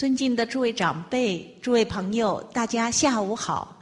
[0.00, 3.78] 尊敬的诸位长辈、诸位朋友，大家下午好。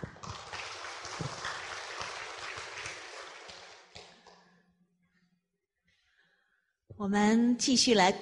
[6.96, 8.12] 我们继续来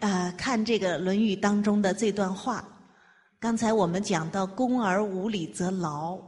[0.00, 2.66] 啊看这个《论语》当中的这段话。
[3.38, 6.18] 刚才我们讲到“恭而无礼则劳”，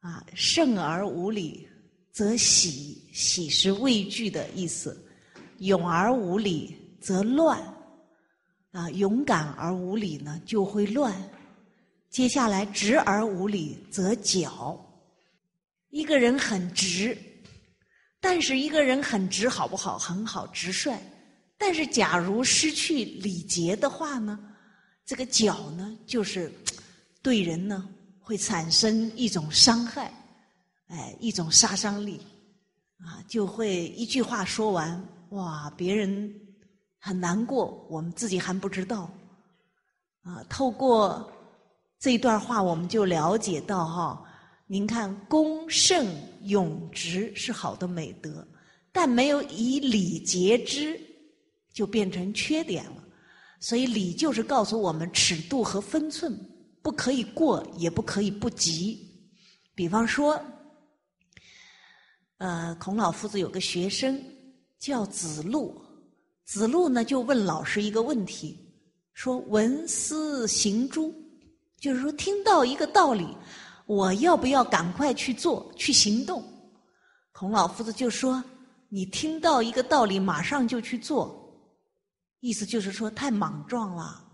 [0.00, 1.68] 啊，“胜而无礼
[2.10, 4.98] 则喜”，“喜”是畏惧的意思
[5.58, 7.62] ；“勇而无礼则乱”。
[8.72, 11.14] 啊，勇敢而无礼呢，就会乱。
[12.10, 14.78] 接下来，直而无礼则绞。
[15.90, 17.16] 一个人很直，
[18.20, 19.98] 但是一个人很直好不好？
[19.98, 20.98] 很好，直率。
[21.58, 24.38] 但是，假如失去礼节的话呢，
[25.06, 26.52] 这个绞呢，就是
[27.22, 27.88] 对人呢
[28.20, 30.12] 会产生一种伤害，
[30.88, 32.20] 哎，一种杀伤力
[32.98, 36.45] 啊，就会一句话说完，哇，别人。
[37.06, 39.08] 很难过，我们自己还不知道。
[40.22, 41.30] 啊，透过
[42.00, 44.24] 这一段话，我们就了解到哈，
[44.66, 46.04] 您看，恭慎
[46.42, 48.44] 勇直是好的美德，
[48.90, 51.00] 但没有以礼节之，
[51.72, 53.04] 就变成缺点了。
[53.60, 56.36] 所以礼就是告诉我们尺度和分寸，
[56.82, 58.98] 不可以过，也不可以不及。
[59.76, 60.42] 比方说，
[62.38, 64.20] 呃，孔老夫子有个学生
[64.80, 65.85] 叫子路。
[66.46, 68.56] 子路呢，就问老师一个问题，
[69.14, 71.12] 说：“闻思行诸？”
[71.80, 73.36] 就是说，听到一个道理，
[73.84, 76.42] 我要不要赶快去做、去行动？
[77.32, 78.42] 孔老夫子就说
[78.88, 81.52] ：“你听到一个道理，马上就去做，
[82.38, 84.24] 意思就是说太莽撞了。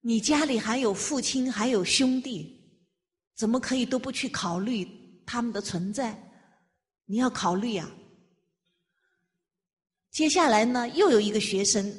[0.00, 2.60] 你家里还有父亲，还有兄弟，
[3.36, 4.88] 怎么可以都不去考虑
[5.26, 6.18] 他们的存在？
[7.04, 7.86] 你要考虑呀。”
[10.14, 11.92] 接下来呢，又有一个学生，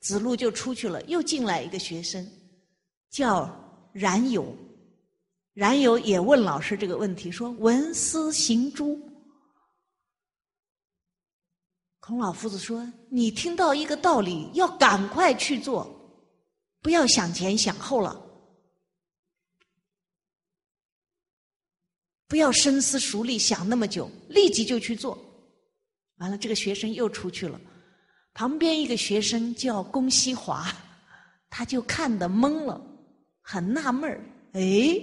[0.00, 2.30] 子路就出去了，又进来一个学生，
[3.08, 3.50] 叫
[3.94, 4.54] 冉有。
[5.54, 9.00] 冉有也问老师这个问题，说：“闻思行诸？”
[11.98, 15.90] 孔老夫子说：“你听到一个道理，要赶快去做，
[16.82, 18.22] 不要想前想后了，
[22.28, 25.18] 不要深思熟虑想那么久，立即就去做。”
[26.18, 27.60] 完了，这个学生又出去了。
[28.32, 30.66] 旁边一个学生叫龚西华，
[31.48, 32.80] 他就看得懵了，
[33.40, 34.20] 很纳闷儿。
[34.52, 34.98] 哎，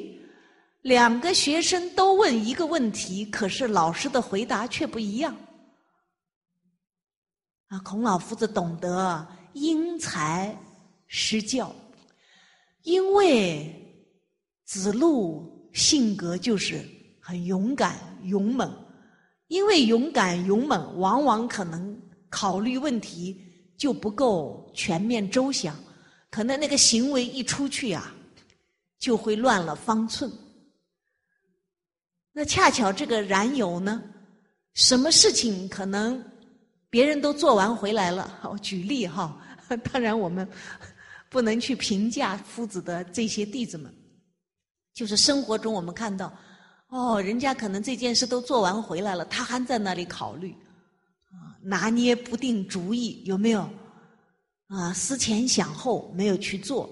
[0.81, 5.35] 两个学生都问一个问题，可是老师的回答却不一样。
[7.68, 10.56] 啊，孔老夫子懂得因材
[11.07, 11.75] 施教，
[12.84, 13.74] 因为
[14.66, 16.84] 子路性格就是
[17.19, 18.83] 很勇敢、勇猛。
[19.53, 21.96] 因为勇敢勇猛，往往可能
[22.28, 23.40] 考虑问题
[23.78, 25.78] 就不够全面周详，
[26.31, 28.12] 可能那个行为一出去啊，
[28.97, 30.31] 就会乱了方寸。
[32.31, 34.02] 那恰巧这个燃油呢，
[34.74, 36.19] 什么事情可能
[36.90, 38.40] 别人都做完回来了？
[38.52, 39.40] 我举例哈，
[39.94, 40.50] 当然我们
[41.30, 43.94] 不能去评价夫子的这些弟子们，
[44.96, 46.36] 就是生活中我们看到。
[46.94, 50.56] 哦，人家可能这件事都做完回来了，他还在那里考虑，
[51.31, 53.68] 啊，拿捏不定主意，有没有？
[54.68, 56.88] 啊，思前想后，没有去做。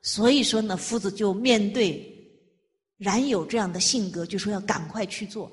[0.00, 2.02] 所以说呢，夫子就面对
[2.96, 5.52] 冉有这样的性格，就说要赶快去做。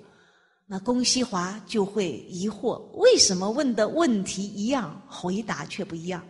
[0.66, 6.25] 那龚西华就会疑惑：为什么问的问题一样，回答却不一样？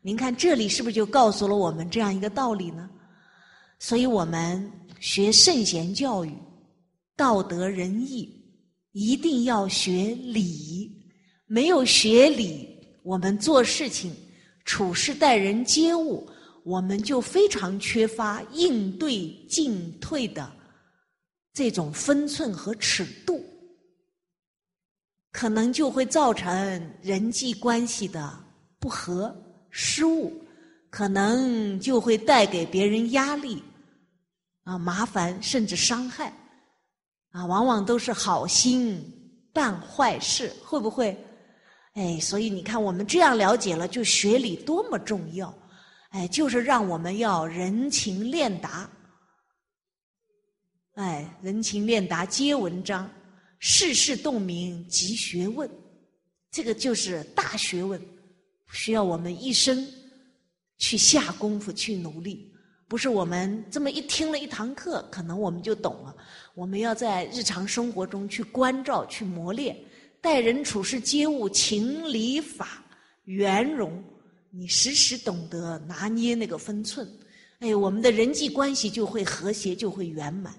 [0.00, 2.88] 您看这里是不是就告诉了我们这样一个道理呢？
[3.78, 6.34] 所以我们学圣贤教育。
[7.22, 8.28] 道德仁义
[8.90, 10.90] 一定要学礼，
[11.46, 12.68] 没有学礼，
[13.04, 14.12] 我们做事情、
[14.64, 16.28] 处事待人接物，
[16.64, 20.52] 我们就非常缺乏应对进退的
[21.52, 23.40] 这种分寸和尺度，
[25.30, 26.52] 可能就会造成
[27.00, 28.36] 人际关系的
[28.80, 29.32] 不和、
[29.70, 30.44] 失误，
[30.90, 33.62] 可能就会带给别人压力、
[34.64, 36.36] 啊麻烦甚至伤害。
[37.32, 39.02] 啊，往往都是好心
[39.52, 41.18] 办坏事，会不会？
[41.94, 45.52] 哎，所以你看，我们这样了解了，就学理多么重要。
[46.10, 48.88] 哎，就是让我们要人情练达。
[50.94, 53.10] 哎，人情练达皆文章，
[53.58, 55.68] 事事洞明即学问。
[56.50, 58.00] 这个就是大学问，
[58.72, 59.86] 需要我们一生
[60.76, 62.52] 去下功夫去努力。
[62.88, 66.14] 不是我们这么一听了一堂课，可能我们就懂了。
[66.54, 69.76] 我们要在日常生活中去关照、去磨练，
[70.20, 72.84] 待人处事接物，情理法
[73.24, 74.02] 圆融，
[74.50, 77.08] 你时时懂得拿捏那个分寸，
[77.60, 80.54] 哎，我们的人际关系就会和谐，就会圆满。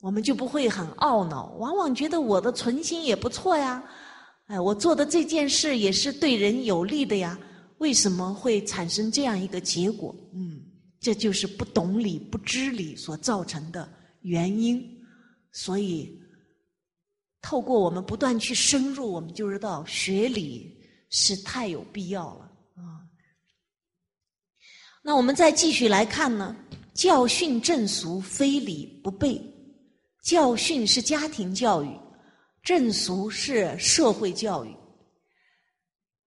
[0.00, 3.82] 我们就不会很懊恼，往往觉得我的存心也不错呀，
[4.46, 7.38] 哎，我做的这件事也是对人有利的呀，
[7.78, 10.14] 为什么会产生这样一个结果？
[10.34, 10.60] 嗯，
[11.00, 13.88] 这就是不懂理、不知理所造成的
[14.22, 14.82] 原因。
[15.52, 16.20] 所以，
[17.40, 20.76] 透过我们不断去深入，我们就知道学理
[21.10, 22.44] 是太有必要了
[22.74, 23.00] 啊。
[25.02, 26.56] 那我们再继续来看呢，
[26.92, 29.40] 教训正俗，非礼不备。
[30.22, 31.88] 教训是家庭教育，
[32.62, 34.76] 正俗是社会教育。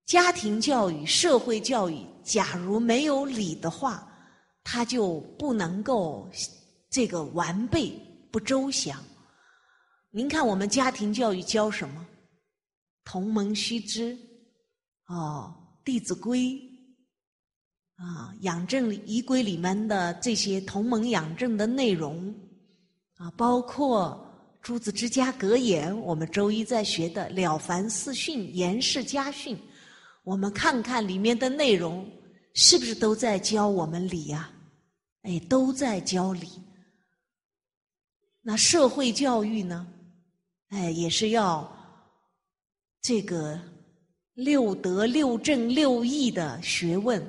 [0.06, 4.09] 家庭教育、社会教育，假如没有礼的话，
[4.72, 6.30] 他就不能够
[6.88, 7.92] 这个完备
[8.30, 9.02] 不周详。
[10.12, 12.06] 您看，我们家庭教育教什么？
[13.04, 14.16] 同门须知，
[15.08, 15.52] 哦，
[15.84, 16.38] 《弟子规》
[17.96, 22.32] 啊，养正仪规里面的这些同盟养正的内容。
[23.16, 24.24] 啊，包括
[24.62, 29.56] 朱子之家格言，我们周一在学的《了凡四训》《颜氏家训》，
[30.22, 32.08] 我们看看里面的内容，
[32.54, 34.48] 是不是都在教我们礼呀？
[35.22, 36.48] 哎，都在教礼。
[38.42, 39.86] 那社会教育呢？
[40.68, 41.70] 哎，也是要
[43.02, 43.60] 这个
[44.34, 47.22] 六德、六正、六义的学问，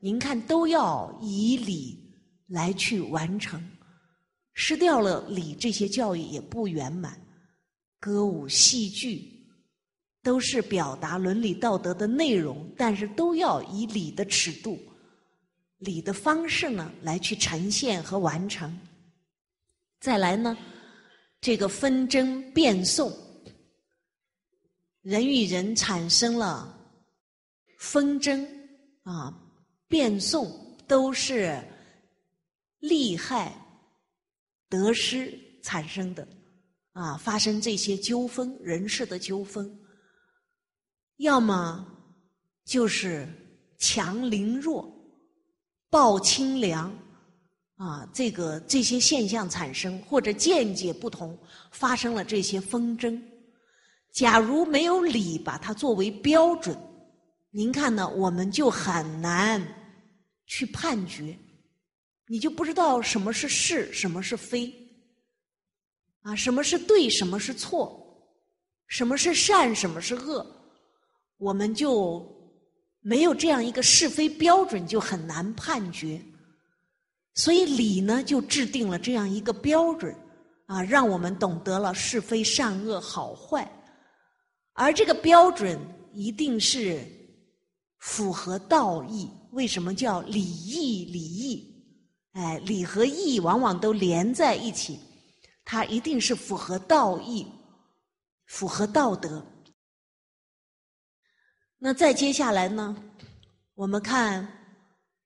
[0.00, 2.12] 您看都要以礼
[2.48, 3.62] 来去完成。
[4.52, 7.18] 失掉了礼，这些教育也不圆满。
[8.00, 9.46] 歌舞戏剧
[10.22, 14.78] 都是表达伦理道德的内容，但是都要以礼的尺度、
[15.78, 18.78] 礼的方式呢来去呈现和完成。
[20.00, 20.56] 再来呢，
[21.40, 23.12] 这个纷争辩讼，
[25.02, 26.78] 人与人产生了
[27.78, 28.46] 纷争
[29.02, 29.34] 啊，
[29.88, 31.60] 辩讼都是
[32.78, 33.52] 利害。
[34.70, 35.32] 得失
[35.62, 36.28] 产生的
[36.92, 39.80] 啊，发生这些纠纷，人事的纠纷，
[41.16, 41.86] 要么
[42.66, 43.26] 就是
[43.78, 44.86] 强凌弱，
[45.90, 46.92] 抱清凉
[47.76, 51.38] 啊，这个这些现象产生，或者见解不同，
[51.70, 53.22] 发生了这些纷争。
[54.12, 56.76] 假如没有理把它作为标准，
[57.50, 59.62] 您看呢，我们就很难
[60.46, 61.36] 去判决。
[62.26, 64.70] 你就不知道什么是是，什么是非，
[66.22, 68.28] 啊，什么是对，什么是错，
[68.86, 70.44] 什么是善，什么是恶，
[71.38, 72.37] 我们就
[73.08, 76.20] 没有这样一个是非标准，就很难判决。
[77.36, 80.14] 所以礼呢，就制定了这样一个标准，
[80.66, 83.66] 啊，让我们懂得了是非善恶好坏，
[84.74, 85.80] 而这个标准
[86.12, 87.00] 一定是
[88.00, 89.26] 符合道义。
[89.52, 91.06] 为什么叫礼义？
[91.06, 91.82] 礼义。
[92.32, 95.00] 哎，礼和义往往都连在一起，
[95.64, 97.46] 它一定是符合道义、
[98.48, 99.42] 符合道德。
[101.78, 102.96] 那再接下来呢？
[103.74, 104.46] 我们看，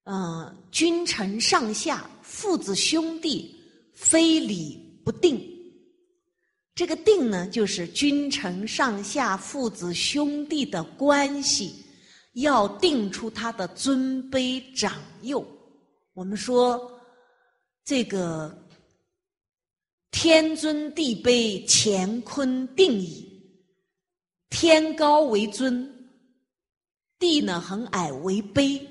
[0.05, 3.55] 嗯，君臣上下、父子兄弟，
[3.95, 5.41] 非礼不定。
[6.75, 11.75] 这个“定”呢，就是君臣上下、父子兄弟的关系，
[12.35, 15.47] 要定出他的尊卑长幼。
[16.15, 16.91] 我们说。
[17.85, 18.57] 这个
[20.13, 23.29] 天尊地卑，乾坤定矣。
[24.51, 25.92] 天高为尊，
[27.23, 28.85] 地呢很矮为卑，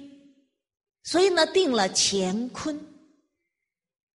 [1.03, 2.79] 所以呢定了乾坤。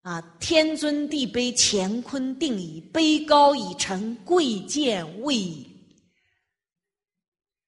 [0.00, 5.68] 啊，天尊地卑，乾坤定矣，卑高以成贵贱位矣。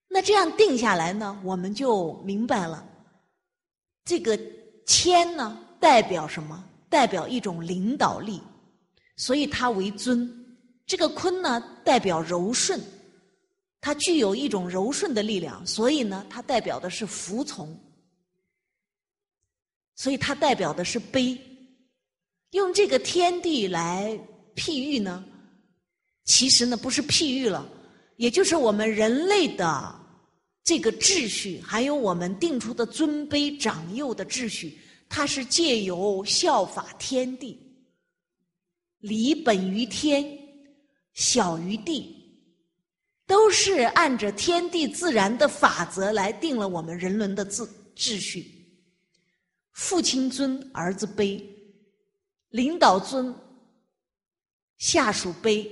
[0.09, 2.89] 那这样定下来呢，我们就明白了，
[4.07, 4.41] 这个
[4.87, 6.65] 谦呢代表什么？
[6.89, 8.41] 代表一种领导力，
[9.17, 10.27] 所以它为尊。
[10.87, 12.81] 这个坤呢，代表柔顺，
[13.81, 17.79] 它具有一种柔顺的力量，所以呢，它代表的是服从。
[19.95, 21.37] 所以它代表的是悲。
[22.53, 24.19] 用这个天地来
[24.55, 25.25] 譬喻呢，
[26.25, 27.69] 其实呢不是譬喻了，
[28.17, 29.95] 也就是我们人类的
[30.65, 34.79] 这个秩序，还有我们定出的尊卑长幼的秩序。
[35.11, 37.59] 它是借由效法天地，
[38.99, 40.39] 礼本于天，
[41.15, 42.18] 小于地，
[43.29, 48.51] 都是按着天地自然的法则来定了我们人伦的秩秩序。
[49.73, 51.41] 父亲尊，儿子卑；
[52.49, 53.33] 领导尊，
[54.79, 55.69] 下属卑；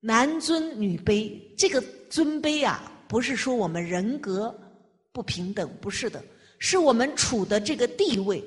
[0.00, 1.38] 男尊女卑。
[1.54, 4.58] 这个尊卑啊，不是说我们人格
[5.12, 6.24] 不平等，不是的。
[6.58, 8.42] 是我们处的这个地位。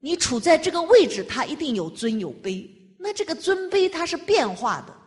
[0.00, 2.66] 你处在这个位置，他一定有尊有卑。
[2.98, 4.99] 那这个尊卑它是变化的。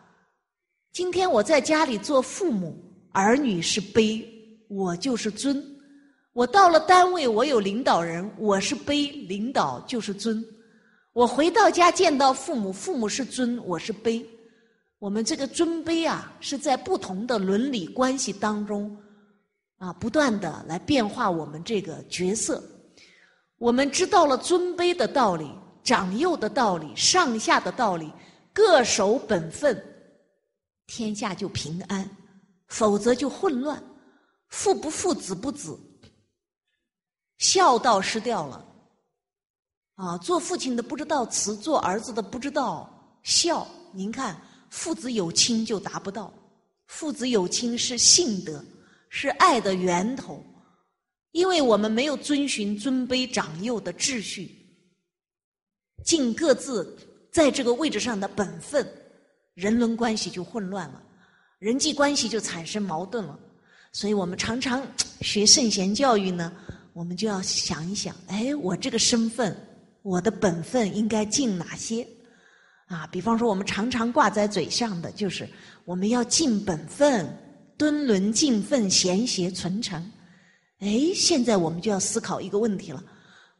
[0.94, 2.72] 今天我在家里做父母，
[3.10, 4.24] 儿女是卑，
[4.68, 5.60] 我就是尊；
[6.32, 10.40] 我到了单位，我有领导人，我是卑，领导就是尊。
[11.12, 14.24] 我回到家见到父母，父母是尊，我是卑。
[15.00, 18.96] 我们这个尊卑啊，是在不同的伦理关系当中
[19.78, 22.62] 啊，不断的来变化我们这个角色。
[23.58, 25.50] 我们知道了尊卑的道理、
[25.82, 28.12] 长幼的道理、上下的道理，
[28.52, 29.76] 各守本分，
[30.86, 32.04] 天下就平安；
[32.68, 33.82] 否则就混乱，
[34.48, 35.78] 父不父，子不子，
[37.38, 38.66] 孝道失掉了。
[39.96, 43.66] 啊，做父亲的不知道慈，做儿子的不知道孝。
[43.92, 46.32] 您看，父子有亲就达不到，
[46.86, 48.64] 父子有亲是性德，
[49.08, 50.44] 是爱的源头。
[51.30, 54.54] 因为我们没有遵循尊卑长幼的秩序，
[56.04, 56.96] 尽各自
[57.32, 59.03] 在这个位置上的本分，
[59.54, 61.02] 人伦关系就混乱了，
[61.58, 63.38] 人际关系就产生矛盾了。
[63.92, 64.84] 所以我们常常
[65.20, 66.52] 学圣贤教育呢，
[66.92, 69.56] 我们就要想一想：哎，我这个身份，
[70.02, 72.06] 我的本分应该尽哪些？
[72.86, 75.48] 啊，比方说我们常常挂在嘴上的，就是
[75.84, 77.26] 我们要尽本分，
[77.78, 80.04] 敦伦尽分，贤邪存诚。
[80.80, 83.02] 哎，现在我们就要思考一个问题了：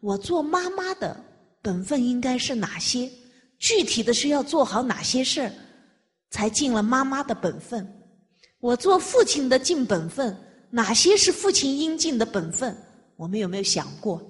[0.00, 1.18] 我做妈妈的
[1.62, 3.08] 本分应该是哪些？
[3.58, 5.50] 具体的是要做好哪些事儿，
[6.34, 7.88] 才尽了妈妈的本分？
[8.58, 10.36] 我做父亲的尽本分，
[10.68, 12.76] 哪些是父亲应尽的本分？
[13.14, 14.20] 我们有没有想过？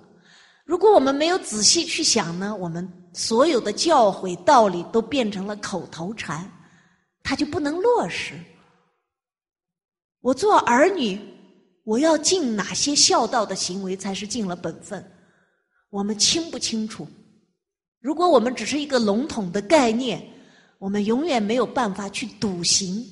[0.66, 6.46] 如果我们没有仔细去想呢，我们所有的教诲道理都变成了口头禅，
[7.22, 8.34] 他就不能落实。
[10.20, 11.18] 我做儿女。
[11.84, 15.02] 我要尽哪些孝道的行为才是尽了本分？
[15.88, 17.08] 我们清不清楚？
[18.00, 20.26] 如果我们只是一个笼统的概念，
[20.78, 23.04] 我们永远没有办法去笃行，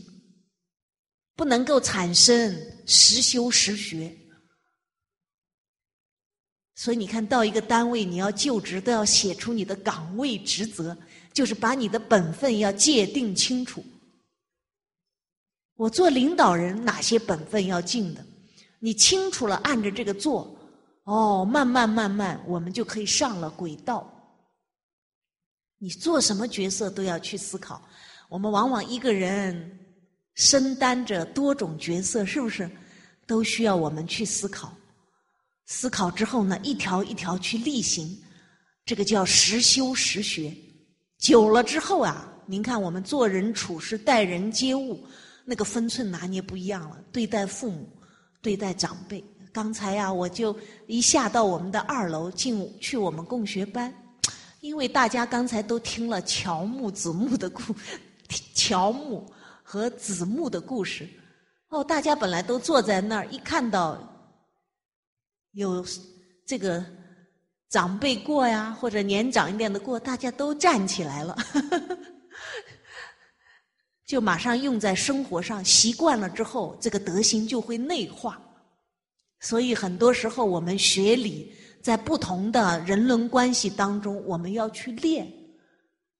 [1.35, 2.55] 不能够产生
[2.87, 4.15] 实修实学。
[6.75, 10.97] 所以你看到一个单位，你要就职，都要写出你的岗位职责，
[11.33, 13.85] 就是把你的本分要界定清楚。
[15.77, 18.25] 我做领导人，哪些本分要尽的？
[18.81, 20.55] 你清楚了，按着这个做，
[21.05, 24.12] 哦，慢慢慢慢，我们就可以上了轨道。
[25.83, 27.83] 你做什么角色都要去思考。
[28.29, 29.81] 我们往往一个人
[30.35, 32.71] 身担着多种角色，是不是
[33.27, 34.73] 都需要我们去思考？
[35.67, 38.17] 思考之后呢，一条一条去例行，
[38.85, 40.55] 这个叫实修实学。
[41.19, 45.05] 久了之后啊，您看我们做人处事、待人接物，
[45.45, 47.03] 那个分寸拿捏不一样了。
[47.11, 47.89] 对待父母。
[48.41, 53.93] 对待长辈，刚才呀，我就一下到我们的二楼进去我们共学班，
[54.63, 57.75] 因为大家刚才都听了乔木子木的故，
[58.55, 59.29] 乔木
[59.61, 61.09] 和子木的故事，
[61.69, 63.99] 哦，大家本来都坐在那儿，一看到
[65.51, 65.85] 有
[66.47, 66.85] 这个
[67.71, 71.37] 长辈过呀，或者年长一点的过，大家都站起来了。
[74.07, 78.41] 就马上用在生活上，习惯了之后，这个德行就会内化。
[79.41, 85.31] 所以很多时候，我们学礼，在不同的人伦关系当中，我们要去练，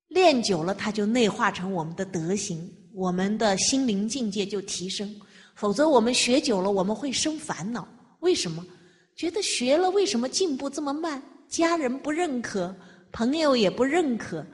[0.09, 5.15] 练久了，它就内化成我们的德行，我们的心灵境界就提升。
[5.55, 7.87] 否则，我们学久了，我们会生烦恼。
[8.21, 8.67] 为什么？
[9.15, 11.23] 觉得学了为什么进步这么慢？
[11.49, 12.75] 家人不认可，
[13.13, 14.45] 朋友也不认可，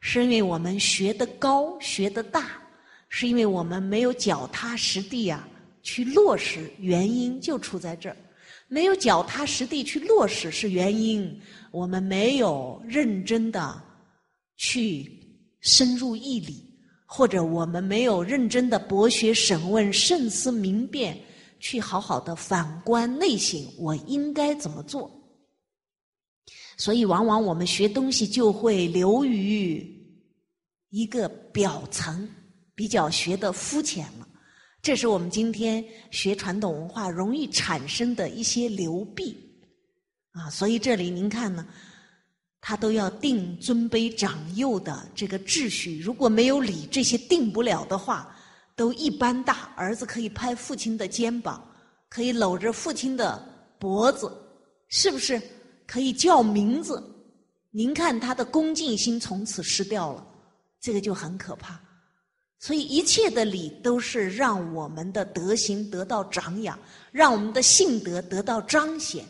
[0.00, 2.50] 是因为我们学得高，学得大。
[3.08, 5.46] 是因为我们没有脚踏实地啊，
[5.82, 8.16] 去落实，原因就出在这儿。
[8.72, 11.38] 没有脚踏实地去落实是原因，
[11.70, 13.78] 我们没有认真的
[14.56, 15.12] 去
[15.60, 16.64] 深入义理，
[17.04, 21.20] 或者我们没有认真的博学审问、慎思明辨，
[21.60, 25.10] 去好好的反观内省，我应该怎么做？
[26.78, 29.86] 所以，往往我们学东西就会流于
[30.88, 32.26] 一个表层。
[32.74, 34.26] 比较学的肤浅了，
[34.82, 39.36] 这是我们今天学传统文化容易产生的一些流弊
[40.32, 40.50] 啊。
[40.50, 41.64] 所以这里您看呢，
[42.60, 46.00] 他都要定尊卑长幼的这个秩序。
[46.00, 48.36] 如果没有礼，这些定不了的话，
[48.74, 49.72] 都一般大。
[49.76, 51.64] 儿子可以拍父亲的肩膀，
[52.08, 53.40] 可以搂着父亲的
[53.78, 54.32] 脖子，
[54.88, 55.40] 是不是
[55.86, 57.00] 可以叫名字？
[57.70, 60.26] 您看他的恭敬心从此失掉了，
[60.80, 61.80] 这个就很可怕。
[62.64, 66.78] 所以一切的礼都是让我们的德行得到长养，
[67.10, 69.24] 让我们的性德得到彰显。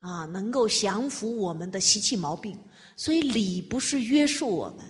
[0.00, 2.58] 啊，能够降服我们的习气毛病。
[2.96, 4.86] 所以礼不是约束我们，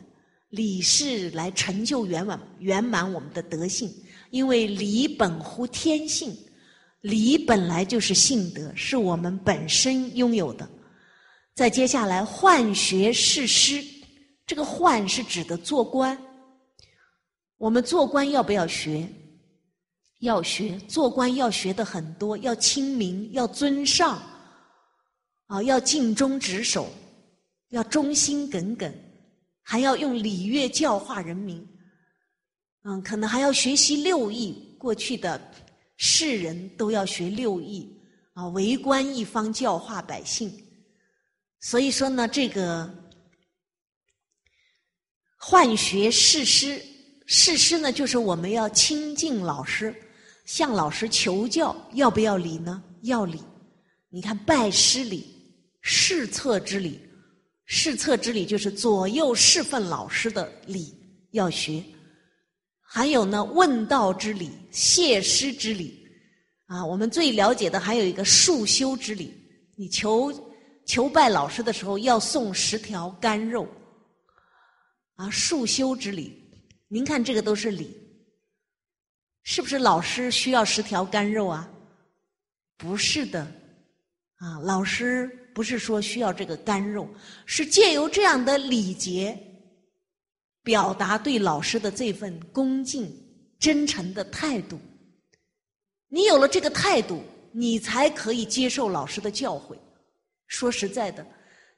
[0.51, 3.93] 礼是来成就圆满圆满我们的德性。
[4.31, 6.37] 因为礼本乎天性，
[7.01, 10.69] 礼本来就是性德，是我们本身拥有的。
[11.57, 13.83] 再接下来，宦学是师，
[14.47, 16.17] 这个宦是指的做官。
[17.59, 19.09] 我们做官要不要学？
[20.21, 24.21] 要学，做官要学的很多，要亲民，要尊上，
[25.47, 26.91] 啊，要尽忠职守，
[27.69, 28.93] 要忠心耿耿，
[29.63, 31.67] 还要用礼乐教化人民。
[32.85, 34.75] 嗯，可能还要学习六艺。
[34.79, 35.41] 过去的
[35.97, 37.91] 士人都要学六艺，
[38.35, 40.53] 啊，为官一方，教化百姓。
[41.61, 42.89] 所以说呢，这个
[45.37, 46.81] 换学士师，
[47.27, 49.95] 士师呢，就是我们要亲近老师。
[50.45, 52.81] 向老师求教，要不要礼呢？
[53.03, 53.43] 要礼。
[54.09, 55.27] 你看，拜师礼、
[55.81, 57.01] 侍侧之礼，
[57.65, 60.95] 侍侧之礼就是左右侍奉老师的礼
[61.33, 61.83] 要学。
[62.81, 66.07] 还有呢，问道之礼、谢师之礼。
[66.67, 69.35] 啊，我们最了解的还有一个束修之礼。
[69.77, 70.33] 你求
[70.87, 73.67] 求拜老师的时候，要送十条干肉。
[75.17, 76.46] 啊，束修之礼，
[76.89, 77.97] 您看这个都是礼。
[79.49, 81.71] 是不是老师需要十条干肉啊？
[82.77, 83.41] 不是的，
[84.39, 87.09] 啊，老师不是说需要这个干肉，
[87.45, 89.39] 是借由这样的礼节，
[90.65, 93.09] 表达对老师的这份恭敬、
[93.59, 94.81] 真诚的态度。
[96.09, 97.23] 你有了这个态度，
[97.53, 99.77] 你才可以接受老师的教诲。
[100.49, 101.25] 说实在的，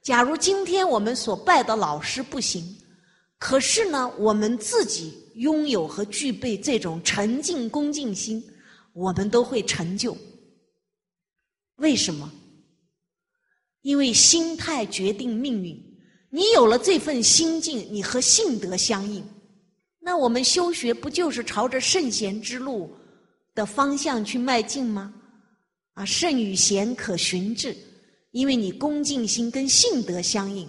[0.02, 2.64] 假如今天我们所拜的老师不行，
[3.38, 5.14] 可是呢，我们自己。
[5.38, 8.42] 拥有和具备这种沉静恭敬心，
[8.92, 10.18] 我们都会成就。
[11.76, 12.28] 为什么？
[13.82, 15.80] 因为心态决定命运。
[16.28, 19.24] 你有了这份心境，你和性德相应，
[20.00, 22.92] 那我们修学不就是朝着圣贤之路
[23.54, 25.14] 的方向去迈进吗？
[25.94, 27.76] 啊，圣与贤可循治，
[28.32, 30.68] 因为你恭敬心跟性德相应，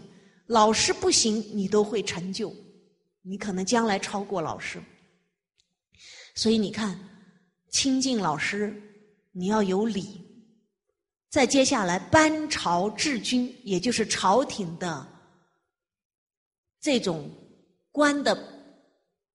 [0.50, 2.52] 老师不行，你都会成就。
[3.22, 4.82] 你可能将来超过老师，
[6.34, 7.00] 所以你看，
[7.70, 8.82] 亲近老师，
[9.32, 10.26] 你要有礼。
[11.30, 15.08] 再接下来，班朝治军，也就是朝廷的
[16.80, 17.30] 这种
[17.92, 18.36] 官的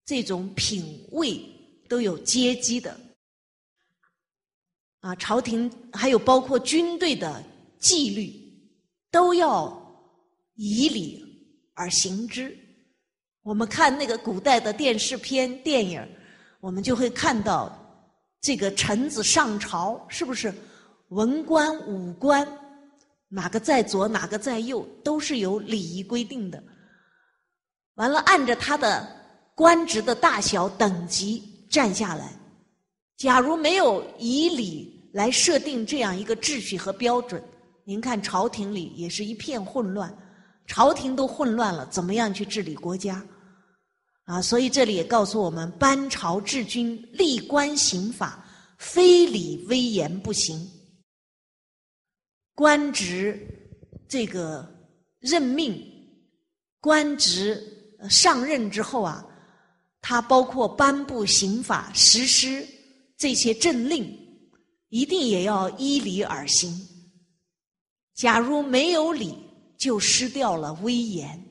[0.05, 1.41] 这种品位
[1.89, 2.99] 都有阶级的
[4.99, 7.45] 啊，朝廷还有包括军队的
[7.79, 8.35] 纪律，
[9.13, 9.84] 都要
[10.55, 11.25] 以礼
[11.75, 12.57] 而行之。
[13.43, 16.03] 我们看那个古代的电视片、电影，
[16.61, 17.71] 我们就会看到
[18.41, 20.53] 这个臣子上朝，是不是
[21.09, 22.47] 文官、武官，
[23.29, 26.63] 哪个在左，哪个在右，都是有礼仪规定的。
[27.97, 29.07] 完了，按着他的
[29.55, 32.33] 官职的大小等级站下来。
[33.17, 37.43] 假如没有以礼来设定这样一个秩序和标准，
[37.85, 40.13] 您看朝廷里也是一片混乱，
[40.67, 43.25] 朝廷都混乱了，怎么样去治理国家？
[44.25, 48.43] 啊，所以这里也告诉我们：班朝治军、立官刑法，
[48.79, 50.67] 非礼威严不行。
[52.55, 53.39] 官职
[54.09, 54.67] 这个
[55.19, 55.85] 任命，
[56.81, 57.63] 官职
[58.09, 59.27] 上任之后啊，
[60.01, 62.67] 他包括颁布刑法、实施
[63.19, 64.17] 这些政令，
[64.89, 66.73] 一定也要依礼而行。
[68.15, 69.37] 假如没有礼，
[69.79, 71.43] 就失掉了威严。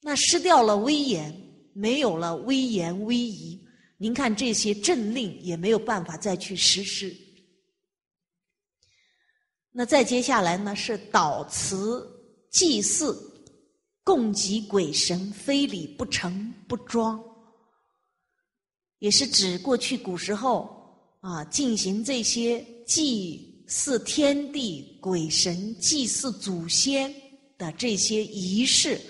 [0.00, 1.34] 那失掉了威严，
[1.72, 3.60] 没有了威严威仪，
[3.96, 7.16] 您看这些政令也没有办法再去实施。
[9.72, 10.74] 那再接下来呢？
[10.76, 12.08] 是祷词
[12.50, 13.14] 祭祀、
[14.04, 17.22] 供给鬼神，非礼不成不装，
[19.00, 20.70] 也是指过去古时候
[21.20, 27.12] 啊进行这些祭祀天地鬼神、祭祀祖先
[27.58, 29.00] 的这些仪式。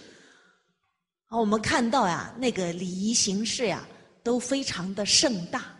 [1.28, 3.86] 我们看到呀，那个礼仪形式呀，
[4.22, 5.76] 都非常的盛大，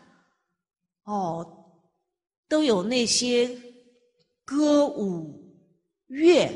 [1.04, 1.46] 哦，
[2.48, 3.48] 都有那些
[4.44, 5.56] 歌舞
[6.08, 6.52] 乐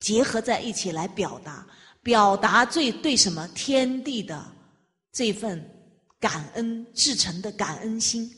[0.00, 1.66] 结合在一起来表达，
[2.02, 4.44] 表达最对什么天地的
[5.12, 5.64] 这份
[6.20, 8.30] 感恩至诚的感恩心，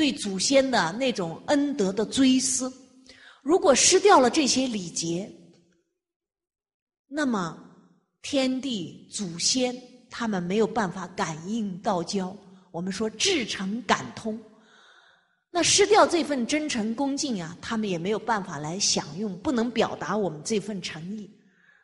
[0.00, 2.72] 对祖先的那种恩德的追思。
[3.42, 5.30] 如果失掉了这些礼节，
[7.06, 7.66] 那么。
[8.22, 9.74] 天地祖先，
[10.10, 12.36] 他们没有办法感应道交。
[12.70, 14.38] 我们说至诚感通，
[15.50, 21.30] 那失掉这份真诚恭敬啊，他们也没有办法来享用，不能表达我们这份诚意。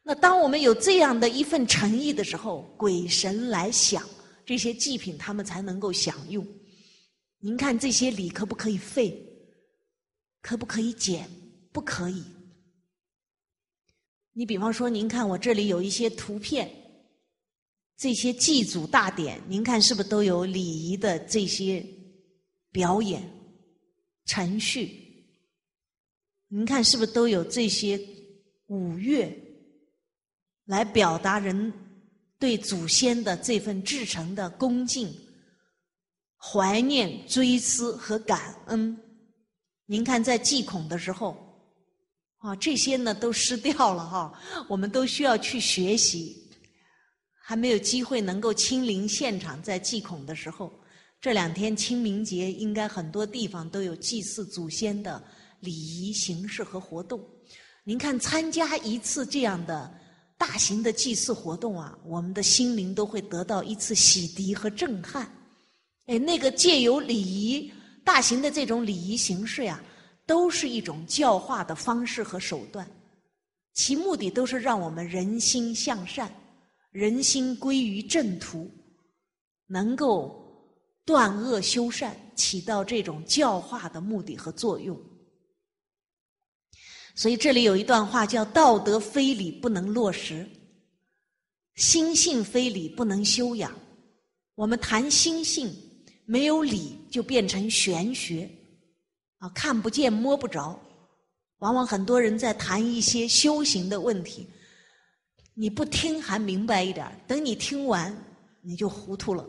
[0.03, 4.03] 那当我们有这样的一份诚意的时候，鬼神来享
[4.45, 6.47] 这些祭品，他们才能够享用。
[7.39, 9.17] 您看这些礼可不可以废？
[10.41, 11.29] 可不可以减？
[11.73, 12.23] 不可以。
[14.33, 16.71] 你比方说，您看我这里有一些图片，
[17.97, 21.85] 这些祭祖大典，您看是不是都有礼仪的这些
[22.71, 23.23] 表演？
[24.25, 25.25] 程序，
[26.49, 27.97] 您看是不是都有这些
[28.67, 29.33] 五乐
[30.65, 31.73] 来表达人
[32.39, 35.15] 对祖先的这份至诚的恭敬、
[36.49, 38.97] 怀念、追思和感恩？
[39.87, 41.37] 您看在祭孔的时候，
[42.39, 44.33] 啊，这些呢都失掉了哈，
[44.69, 46.37] 我们都需要去学习，
[47.43, 50.73] 还没有机会能够亲临现场，在祭孔的时候。
[51.21, 55.21] 这两天清明节，应该很多地方都有祭祀祖先的
[55.59, 57.21] 礼仪形式和活动。
[57.83, 59.93] 您看，参加一次这样的
[60.39, 65.29] 大型的祭祀活动啊，我们的心灵都会得到一次洗涤和震撼。
[66.07, 67.73] 哎，那个借由礼仪、
[68.05, 69.83] 大型的这种礼仪形式呀，
[70.27, 72.89] 都是一种教化的方式和手段，
[73.75, 76.35] 其目的都是让我们人心向善，
[76.91, 78.71] 人心归于正途，
[79.67, 80.43] 能够。
[81.07, 85.01] 断恶修善，起到这种教化的目的和作用。
[87.15, 90.45] 所以这里有一段话叫“道德非礼不能落实，
[91.77, 93.73] 心性非礼不能修养”。
[94.57, 95.73] 我们谈心性，
[96.27, 98.51] 没有理就变成玄学，
[99.39, 100.79] 啊，看不见摸不着。
[101.59, 104.47] 往往很多人在谈一些修行的问题，
[105.55, 108.15] 你不听还明白一点等你听完
[108.61, 109.49] 你就糊涂了。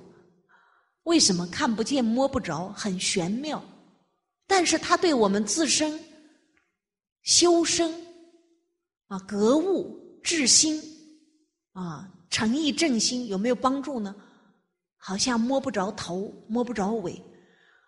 [1.04, 3.62] 为什么看不见摸不着，很玄妙？
[4.46, 6.00] 但是它对我们自身
[7.24, 7.94] 修身
[9.08, 10.82] 啊、格物、治心
[11.74, 14.16] 啊、诚意正心有没有帮助呢？
[15.08, 17.17] 好像摸不着头，摸不着尾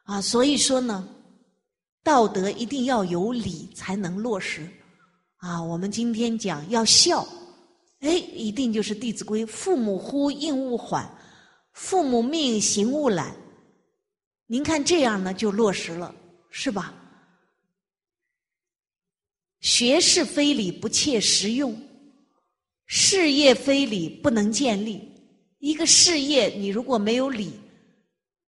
[0.04, 0.22] 啊。
[0.22, 1.06] 所以说呢，
[2.02, 4.66] 道德一定要有理才能落实
[5.36, 5.62] 啊。
[5.62, 7.28] 我们今天讲要孝，
[8.00, 11.14] 哎，一定就是《弟子规》：“父母呼，应勿缓。”
[11.76, 13.36] 父母命，行勿懒。
[14.48, 16.16] 您看这样呢，就落实了，
[16.50, 16.94] 是吧？
[19.60, 21.74] 学是非礼，不切实用；
[22.86, 25.06] 事业非礼，不能建立。
[25.60, 27.52] 一个事业，你如果没有理，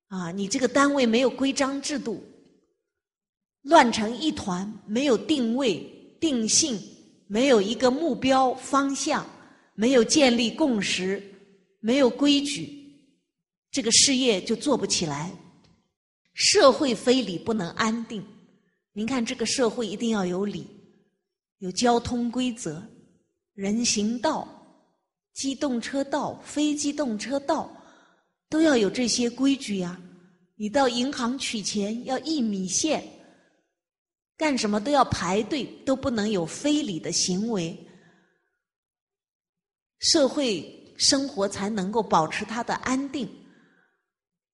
[0.07, 2.23] 啊，你这个单位没有规章制度，
[3.63, 5.79] 乱成一团，没有定位、
[6.19, 6.81] 定性，
[7.27, 9.25] 没有一个目标方向，
[9.75, 11.21] 没有建立共识，
[11.79, 12.79] 没有规矩。
[13.69, 15.31] 这个事业就做不起来，
[16.33, 18.25] 社会非礼不能安定。
[18.93, 20.67] 您看，这个社会一定要有理，
[21.59, 22.81] 有交通规则、
[23.53, 24.60] 人行道、
[25.33, 27.71] 机动车道、非机动车道，
[28.49, 29.99] 都要有这些规矩呀。
[30.55, 33.03] 你到银行取钱要一米线，
[34.37, 37.75] 干什么都要排队，都不能有非礼的行为，
[39.99, 43.27] 社会生活才能够保持它的安定。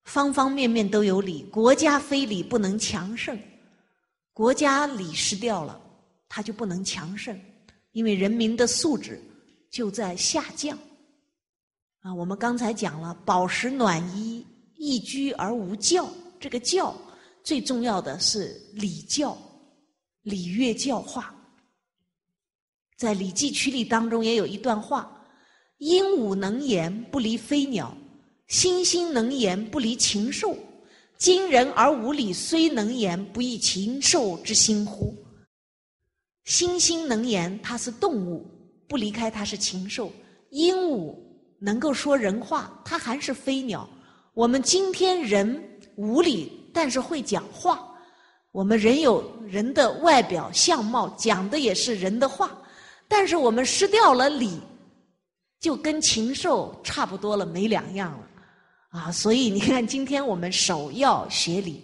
[0.06, 3.38] 方方面面都有理，国家非礼不能强盛，
[4.32, 5.82] 国家理失掉了，
[6.30, 7.38] 它就不能强盛，
[7.92, 9.20] 因为人民的素质
[9.78, 10.76] 就在下降。
[12.00, 14.44] 啊，我们刚才讲了，饱食暖衣，
[14.76, 16.10] 易居而无教，
[16.40, 16.96] 这个教
[17.44, 19.38] 最重要的是礼教，
[20.24, 21.32] 礼乐教化。
[22.98, 25.16] 在《礼记曲礼》当中也有一段话
[25.78, 27.96] ：“鹦鹉能言，不离飞鸟。”
[28.50, 30.56] 猩猩能言，不离禽兽；
[31.20, 35.14] 今人而无礼，虽能言，不亦禽兽之心乎？
[36.48, 38.44] 猩猩能言，它是动物，
[38.88, 40.08] 不离开它是禽兽；
[40.52, 41.16] 鹦鹉
[41.60, 43.88] 能够说人话，它还是飞鸟。
[44.34, 47.84] 我们今天人无礼，但是会讲话。
[48.52, 52.58] 我们人有人的外表相貌，讲的也是人的话，
[53.08, 54.60] 但是我们失掉了礼，
[55.60, 58.28] 就跟禽兽差不多了，没两样了。
[58.90, 61.84] 啊，所以你看，今天我们首要学礼，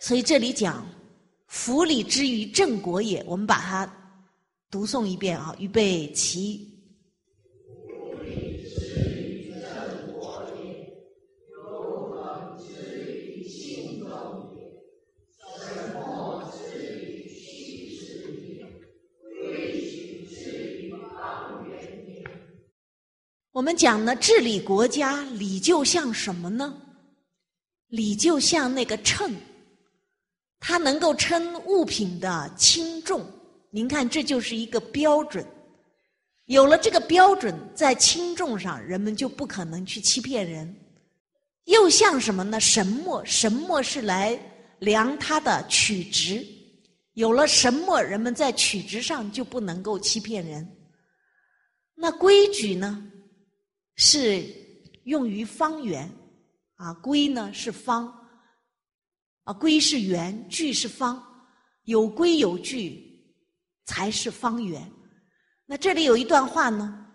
[0.00, 0.84] 所以这里讲
[1.46, 3.86] “夫礼之于正国也”，我们把它
[4.74, 6.68] 读诵一遍啊，预备起。
[23.52, 26.76] 我们讲呢，治理国家，礼就像什么呢？
[27.86, 29.32] 礼就像那个秤，
[30.58, 33.24] 它能够称物品的轻重。
[33.74, 35.44] 您看，这就是一个标准。
[36.44, 40.72] 有了这个标准，在轻重上，人们就不可能去欺骗人。
[41.64, 42.60] 又像什么呢？
[42.60, 44.38] 神墨，神墨是来
[44.78, 46.46] 量它的取值。
[47.14, 50.64] 有了神墨，人们在取值上就不能够欺骗人。
[51.96, 53.10] 那规矩呢？
[53.96, 54.44] 是
[55.02, 56.08] 用于方圆
[56.76, 58.06] 啊，规呢是方
[59.42, 61.20] 啊，规是圆，矩是方，
[61.86, 63.13] 有规有矩
[63.84, 64.90] 才是方圆。
[65.66, 67.06] 那这里有一段话呢，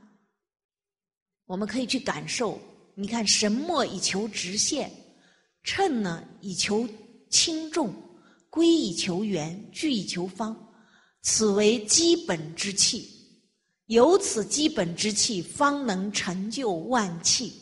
[1.45, 2.59] 我们可以去感受。
[2.95, 4.91] 你看，神墨以求直线，
[5.63, 6.87] 秤呢以求
[7.29, 7.93] 轻重，
[8.49, 10.55] 规以求圆，矩以求方，
[11.21, 13.09] 此为基本之气。
[13.85, 17.53] 有此基本之气，方能成就万气。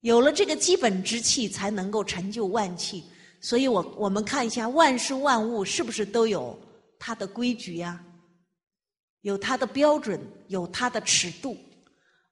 [0.00, 3.04] 有了这个基本之气，才能够成就万气。
[3.40, 6.58] 所以我我们看一下，万事万物是不是都有
[7.06, 8.04] 它的规矩呀？
[9.20, 11.56] 有它的标准，有它的尺度。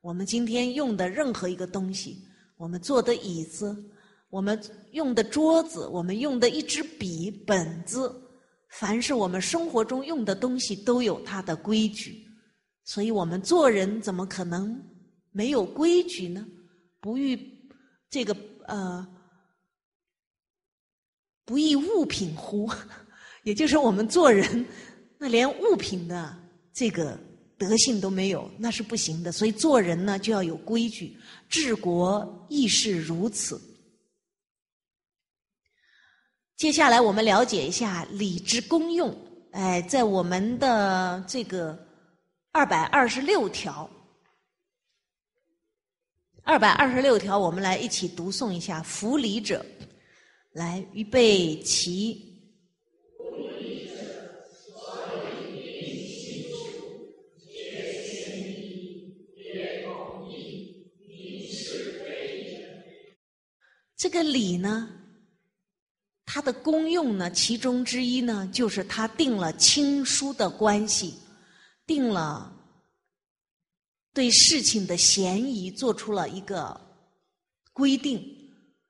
[0.00, 3.72] 我们今天用的任何一个东西，我们坐的椅子，
[4.30, 4.60] 我们
[4.90, 8.12] 用的桌子，我们用的一支笔、本子，
[8.68, 12.26] 凡是我们生活中用的东西，都有它的规矩。
[12.82, 14.84] 所以我们做人怎么可能
[15.30, 16.44] 没有规矩呢？
[16.98, 17.38] 不欲
[18.10, 19.06] 这个呃，
[21.44, 22.68] 不亦物品乎？
[23.44, 24.66] 也就是我们做人，
[25.16, 26.36] 那连物品的
[26.72, 27.16] 这个。
[27.56, 29.30] 德性都没有，那是不行的。
[29.30, 31.16] 所以做人呢，就要有规矩，
[31.48, 33.58] 治国亦是如此。
[36.56, 39.16] 接下来我们了解一下礼之功用。
[39.52, 41.78] 哎，在我们的这个
[42.50, 43.88] 二百二十六条，
[46.42, 48.82] 二百二十六条，我们来一起读诵一下。
[48.82, 49.64] 服礼者，
[50.52, 52.23] 来预备起。
[64.04, 64.90] 这个礼呢，
[66.26, 71.14] 它的功用呢，其中之一呢，就是它定了亲疏的关系，
[71.86, 72.54] 定了
[74.12, 76.78] 对事情的嫌疑做出了一个
[77.72, 78.22] 规定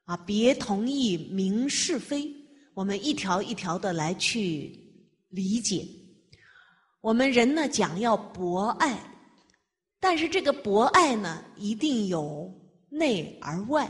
[0.04, 2.28] 啊，别同意明是非，
[2.74, 4.76] 我们一条一条的来去
[5.28, 5.86] 理解。
[7.00, 8.98] 我们人呢讲要博爱，
[10.00, 12.52] 但是这个博爱呢，一定有
[12.88, 13.88] 内而外。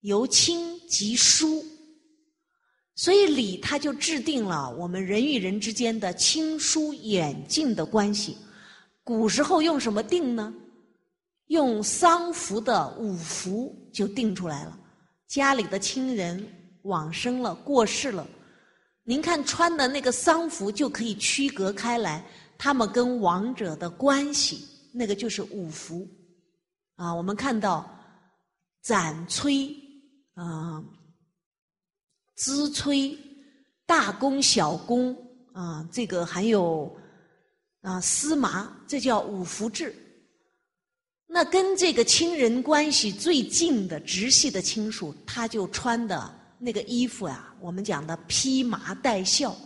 [0.00, 1.64] 由亲及疏，
[2.94, 8.36] 所以礼它就制定了我们人与人之间的亲疏远近的关系。
[9.02, 10.54] 古时候用什么定呢？
[11.46, 14.78] 用丧服的五服就定出来了。
[15.26, 16.46] 家里的亲人
[16.82, 18.26] 往生了、过世了，
[19.02, 22.24] 您看穿的那个丧服就可以区隔开来，
[22.58, 26.06] 他们跟亡者的关系，那个就是五服。
[26.96, 27.88] 啊，我们看到
[28.82, 29.74] 斩崔。
[30.38, 30.80] 啊，
[32.36, 33.18] 资催、
[33.84, 35.16] 大功、小功
[35.52, 36.96] 啊，这个还有
[37.82, 39.92] 啊司麻，这叫五福制。
[41.26, 49.56] 那跟这个亲人关系最近的直系的亲属，他就穿的那个衣服啊，我们讲的披麻戴孝，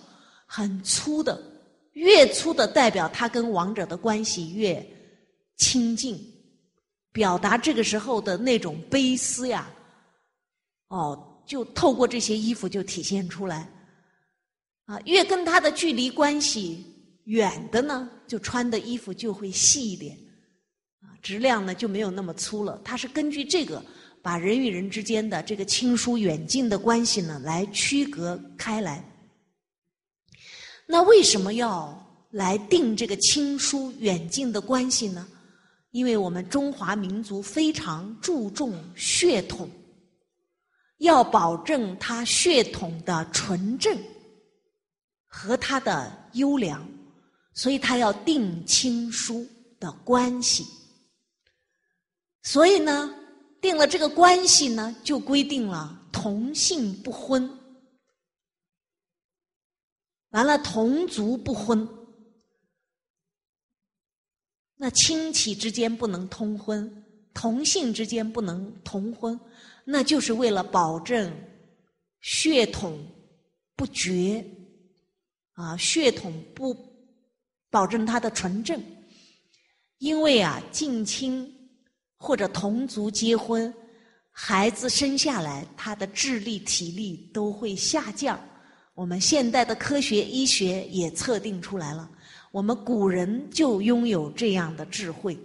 [0.47, 1.39] 很粗的，
[1.93, 4.83] 越粗的代表他跟亡者的关系越
[5.59, 6.19] 亲近，
[7.13, 9.71] 表达这个时候的那种悲思呀。
[10.93, 13.67] 哦，就透过这些衣服就体现出来，
[14.85, 16.85] 啊，越跟他的距离关系
[17.25, 20.15] 远的呢，就穿的衣服就会细一点，
[21.01, 22.79] 啊，质量呢就没有那么粗了。
[22.85, 23.83] 它是根据这个，
[24.21, 29.03] 把人与人之间的这个亲疏远近的关系呢，来区隔开来。
[30.87, 35.27] 那为什么要来定这个亲疏远近的关系呢？
[35.93, 39.71] 因为我们中华民族非常注重血统。
[41.03, 43.97] 要保证他血统的纯正
[45.27, 46.89] 和他的优良，
[47.55, 49.45] 所以他要定亲疏
[49.81, 50.65] 的关系。
[52.45, 53.13] 所以呢，
[53.61, 57.51] 定了这个关系呢，就规定了同姓不婚，
[60.31, 61.89] 完了同族不婚，
[64.77, 69.39] 那亲戚之间不能通婚，同姓之间不能同婚。
[69.85, 71.33] 那就是为了保证
[72.21, 72.99] 血统
[73.77, 74.45] 不绝
[75.55, 76.77] 啊，血统不
[77.71, 78.81] 保证它的纯正，
[79.99, 81.53] 因为啊近亲
[82.17, 83.73] 或者同族结婚，
[84.31, 88.39] 孩子生下来他的智力体力都会下降，
[88.95, 92.09] 我们现代的科学医学也测定出来了，
[92.53, 95.37] 我们古人就拥有这样的智慧。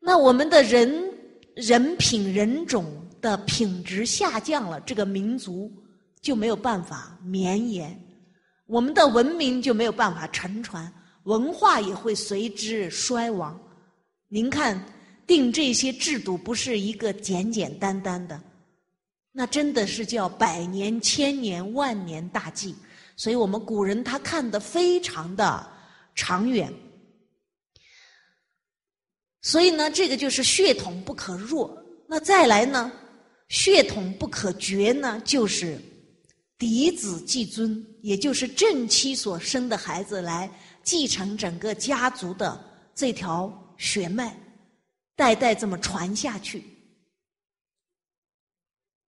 [0.00, 1.12] 那我们的人
[1.58, 2.86] 人品人种
[3.20, 5.68] 的品质下降了，这个民族
[6.20, 8.00] 就没有办法绵延，
[8.66, 10.90] 我们的文明就没有办法承传，
[11.24, 13.58] 文化也会随之衰亡。
[14.28, 14.80] 您看，
[15.26, 18.40] 定这些制度不是一个简简单单的。
[19.32, 22.72] 那真的是叫百年、千年、万年大计，
[23.16, 25.66] 所以我们古人他看得非常的
[26.14, 26.72] 长远。
[29.40, 31.76] 所以呢，这个就是血统不可弱。
[32.08, 32.90] 那再来呢，
[33.48, 35.80] 血统不可绝呢，就是
[36.58, 40.50] 嫡子继尊，也就是正妻所生的孩子来
[40.82, 42.58] 继承整个家族的
[42.94, 44.36] 这条血脉，
[45.14, 46.64] 代代这么传下去。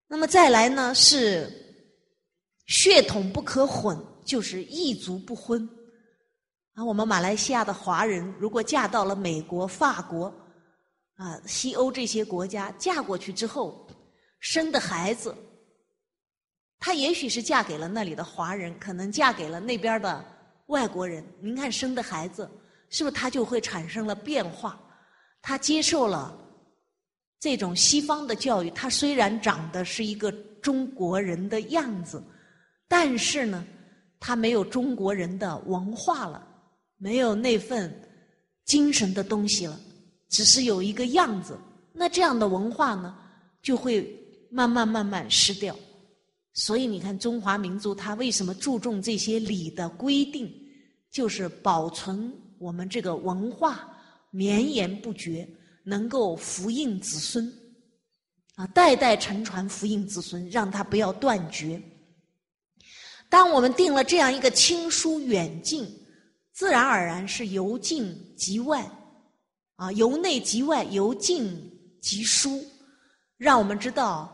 [0.07, 1.51] 那么再来呢是
[2.66, 5.69] 血统不可混，就是异族不婚。
[6.74, 10.33] 啊，我们马来西亚的华人如果嫁到了美国、法国
[11.16, 13.87] 啊、西欧这些国家，嫁过去之后
[14.38, 15.35] 生的孩子，
[16.78, 20.24] 她也许是嫁给了那里的华人，可能嫁给了那边的
[20.66, 21.24] 外国人。
[21.40, 22.50] 您看生的孩子，
[22.88, 24.80] 是不是他就会产生了变化？
[25.42, 26.37] 他接受了。
[27.42, 30.30] 这种西方的教育，他虽然长得是一个
[30.61, 32.22] 中国人的样子，
[32.87, 33.64] 但是呢，
[34.18, 36.46] 他没有中国人的文化了，
[37.00, 37.92] 没有那份
[38.64, 39.80] 精神的东西了，
[40.28, 41.58] 只是有一个样子。
[41.92, 43.16] 那这样的文化呢，
[43.60, 44.16] 就会
[44.50, 45.74] 慢慢慢慢失掉。
[46.52, 50.48] 所以你看，中华民族他为什么注重这些礼的规定，
[51.10, 53.88] 就是保存我们这个文化
[54.30, 55.48] 绵延不绝。
[55.82, 57.50] 能够福荫子孙，
[58.54, 61.80] 啊，代代承传福荫子孙，让他不要断绝。
[63.30, 65.88] 当我们定了这样一个亲疏远近，
[66.61, 68.87] 自然而然是由近及外，
[69.77, 71.59] 啊，由内及外，由近
[72.03, 72.62] 及疏，
[73.38, 74.31] 让我们知道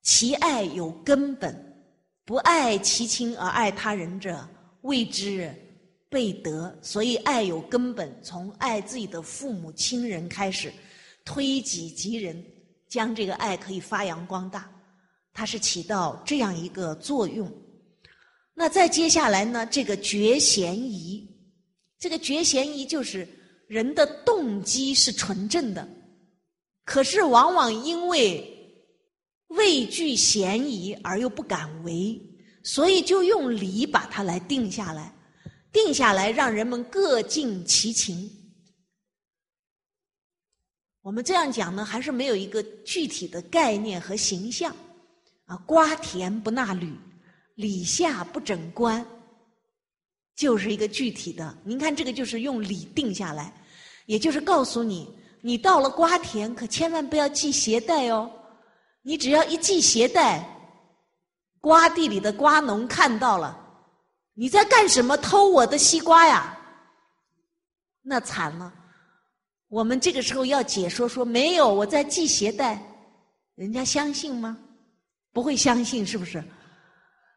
[0.00, 1.54] 其爱有根本，
[2.24, 4.42] 不爱其亲而爱他人者，
[4.80, 5.54] 谓之。
[6.08, 10.72] 备德，所以爱有根本，从爱自己的父母亲人开始，
[11.26, 12.42] 推己及人，
[12.88, 14.66] 将这个爱可以发扬光大，
[15.34, 17.52] 它是起到这样一个作用。
[18.54, 19.66] 那再接下来呢？
[19.66, 21.29] 这个绝嫌疑，
[22.00, 23.28] 这个绝嫌疑就是
[23.68, 25.86] 人的动机是纯正的，
[26.84, 28.42] 可是往往因为
[29.48, 32.18] 畏惧嫌疑而又不敢为，
[32.64, 35.14] 所以就用礼把它来定下来。
[35.72, 38.28] 定下来，让人们各尽其情。
[41.00, 44.74] 我们这样讲呢，还是没有一个具体的概念和形象。
[45.44, 46.92] 啊，瓜田不纳履，
[47.56, 49.06] 李下不整冠，
[50.40, 51.54] 就是一个具体的。
[51.64, 53.52] 您看，这个就是用礼定下来，
[54.06, 55.06] 也就是告诉你，
[55.42, 58.30] 你到了瓜田，可千万不要系鞋带哦。
[59.02, 60.42] 你只要一系鞋带，
[61.60, 63.54] 瓜地里的瓜农看到了。
[64.32, 65.14] 你在干什么？
[65.18, 66.56] 偷我的西瓜呀？
[68.00, 68.72] 那惨了！
[69.68, 72.82] 我们这个时候要解说说没有，我在系鞋带，
[73.56, 74.56] 人家相信吗？
[75.34, 76.42] 不会相信，是不是？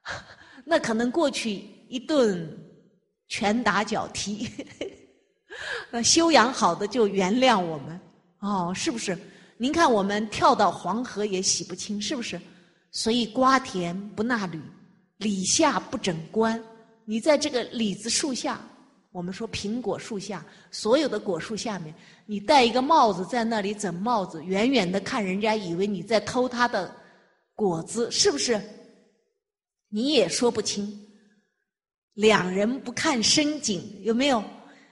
[0.64, 2.58] 那可能过去一顿
[3.28, 4.50] 拳打脚踢，
[5.90, 8.00] 那修养好的就原谅我们
[8.40, 9.18] 哦，是不是？
[9.58, 12.40] 您看我们跳到黄河也洗不清，是不是？
[12.92, 14.62] 所以瓜田不纳履，
[15.18, 16.62] 李下不整冠。
[17.06, 18.60] 你在这个李子树下，
[19.12, 21.94] 我们说苹果树下，所有的果树下面，
[22.26, 26.94] 你戴一个帽子在那里整帽子，远远的看人家以为你在偷他的
[27.56, 28.62] 果子，是不是？
[29.90, 31.03] 你也说不清。
[32.14, 34.44] 两人不看深井，有没有？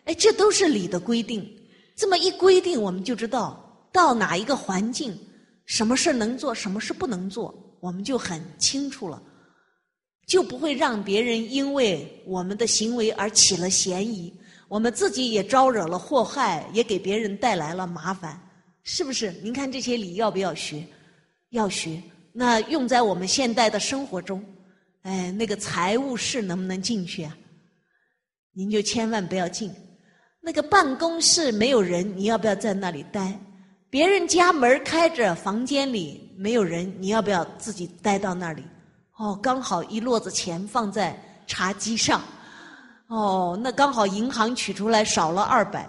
[0.06, 1.48] 哎，这都是礼的规定。
[1.96, 5.16] 这么一规定，我们就知道到哪一个环境，
[5.66, 9.22] 什么事能做，什么事不能做，我们就很清楚了。
[10.26, 14.34] 就不会让别人因为我们的行为而起了嫌疑，
[14.68, 18.42] 我们自己也招惹了祸害，也给别人带来了麻烦，
[18.82, 19.32] 是不是？
[19.44, 20.84] 您看这些礼要不要学？
[21.50, 22.02] 要学。
[22.32, 24.42] 那用在我们现代的生活中，
[25.04, 27.36] 哎，那个财务室能不能进去啊？
[28.54, 29.72] 您就千万不要进。
[30.42, 33.40] 那个办公室没有人，你要不要在那里待？
[33.90, 38.64] 别人家门开着，房间里没有人，你要不要自己待到那里？
[39.18, 42.24] 哦，刚好一摞子钱放在茶几上，
[43.08, 45.88] 哦，那刚好银行取出来少了二百，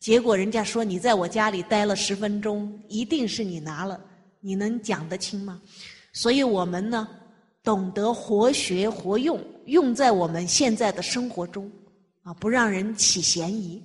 [0.00, 3.98] 结果人家说你在我家里待了十分钟，一定是你拿了，
[4.40, 5.60] 你能讲得清吗？
[6.12, 7.08] 所以我们呢，
[7.64, 11.68] 懂得活学活用，用在我们现在的生活中
[12.22, 13.82] 啊，不让人起嫌疑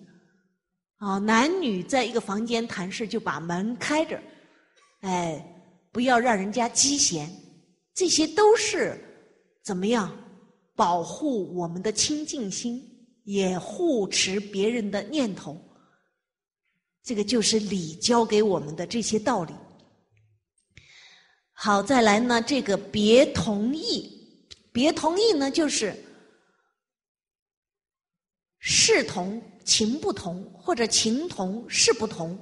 [0.97, 1.17] 啊。
[1.17, 4.21] 男女在一个房间谈事，就把门开着，
[4.99, 5.43] 哎，
[5.93, 7.29] 不要让人家积嫌，
[7.95, 8.99] 这些都是
[9.63, 10.13] 怎么样
[10.75, 12.83] 保护我们的清净心，
[13.23, 15.57] 也护持别人的念头。
[17.01, 19.53] 这个就是礼教给我们的这些道理。
[21.61, 24.09] 好，再来呢，这个别同意，
[24.71, 25.93] 别同意呢，就是
[28.59, 32.39] 事同情不同，或者情同事不同。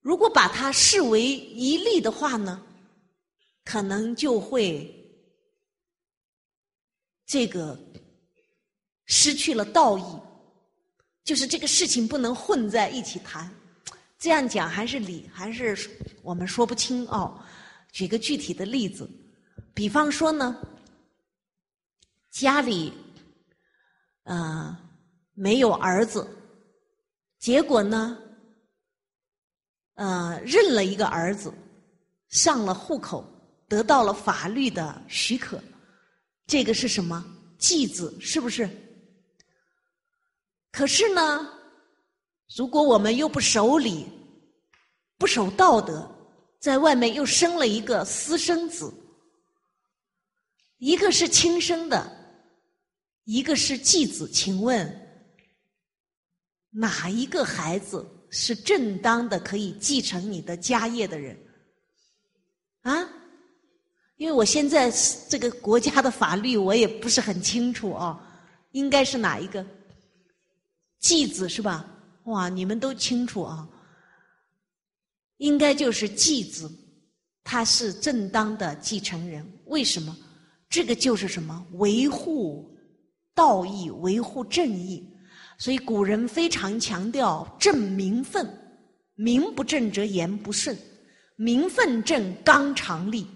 [0.00, 2.60] 如果把它视为一例的话呢，
[3.64, 4.92] 可能就会
[7.24, 7.78] 这个
[9.06, 10.04] 失去了道义。
[11.22, 13.48] 就是这个事情不能混在一起谈，
[14.18, 15.88] 这样讲还是理还是
[16.20, 17.40] 我们说不清哦。
[17.92, 19.08] 举个具体的例子，
[19.74, 20.56] 比方说呢，
[22.30, 22.92] 家里
[24.24, 24.76] 呃
[25.34, 26.26] 没有儿子，
[27.38, 28.18] 结果呢，
[29.94, 31.52] 呃认了一个儿子，
[32.28, 33.24] 上了户口，
[33.68, 35.62] 得到了法律的许可，
[36.46, 37.24] 这个是什么
[37.58, 38.16] 继子？
[38.20, 38.68] 是不是？
[40.70, 41.48] 可是呢，
[42.56, 44.06] 如果我们又不守礼、
[45.18, 46.08] 不守道德，
[46.60, 48.92] 在外面又生了一个私生子，
[50.76, 52.10] 一个是亲生的，
[53.24, 54.86] 一个是继子，请问
[56.70, 61.36] 哪一个孩子是正当的可以继承你的家业的人？
[62.82, 63.08] 啊？
[64.16, 64.92] 因为我现在
[65.30, 68.20] 这个国家的法律我也不是很清楚啊，
[68.72, 69.64] 应该是哪一个？
[70.98, 71.86] 继子是吧？
[72.24, 73.66] 哇，你们都清楚啊，
[75.40, 76.70] 应该就是继子，
[77.42, 79.44] 他是正当的继承人。
[79.66, 80.16] 为什么？
[80.68, 81.66] 这个就是什么？
[81.72, 82.70] 维护
[83.34, 85.06] 道义，维护正义。
[85.58, 88.48] 所以古人非常强调正名分，
[89.14, 90.76] 名不正则言不顺，
[91.36, 93.26] 名分正纲常立。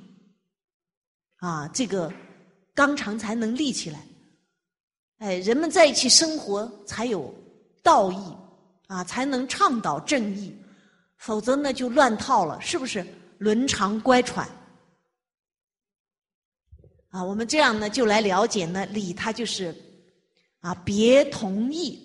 [1.36, 2.12] 啊，这个
[2.74, 4.06] 纲常才能立起来。
[5.18, 7.34] 哎，人们在一起生活才有。
[7.82, 8.16] 道义
[8.86, 10.50] 啊，才能倡导正义，
[11.16, 13.04] 否则呢就乱套了，是不是？
[13.38, 14.46] 伦常乖舛
[17.10, 19.74] 啊，我们这样呢就来了解呢礼，它就是
[20.60, 22.00] 啊别同意。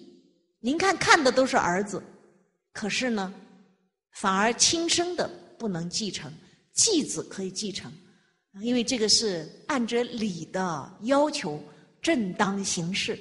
[0.60, 2.03] 您看看的都是儿子，
[2.74, 3.34] 可是呢，
[4.12, 6.34] 反而亲生的不能继承，
[6.74, 7.91] 继子可以继承，
[8.62, 11.64] 因为这个是按着礼的要求
[12.01, 13.18] 正当行事。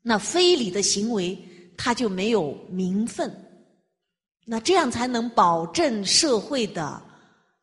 [0.00, 1.36] 那非礼的行为，
[1.76, 3.30] 他就没有名分，
[4.48, 7.02] 那这样才能保证社会的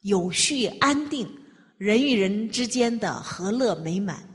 [0.02, 1.26] 有序安定，
[1.78, 4.30] 人与人之间的和乐美满。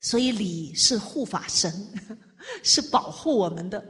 [0.00, 1.72] 所以礼是护法神，
[2.64, 3.82] 是保护我们的。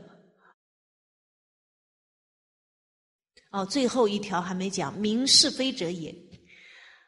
[3.52, 6.14] 哦，最后一条还没讲，明是非者也。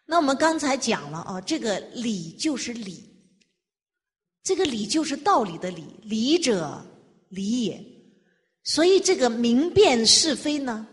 [0.07, 3.11] 那我们刚才讲了哦，这个礼就是礼。
[4.43, 6.83] 这个理就是道理的理，理者
[7.29, 7.92] 理也。
[8.65, 10.87] 所以这个明辨是非呢，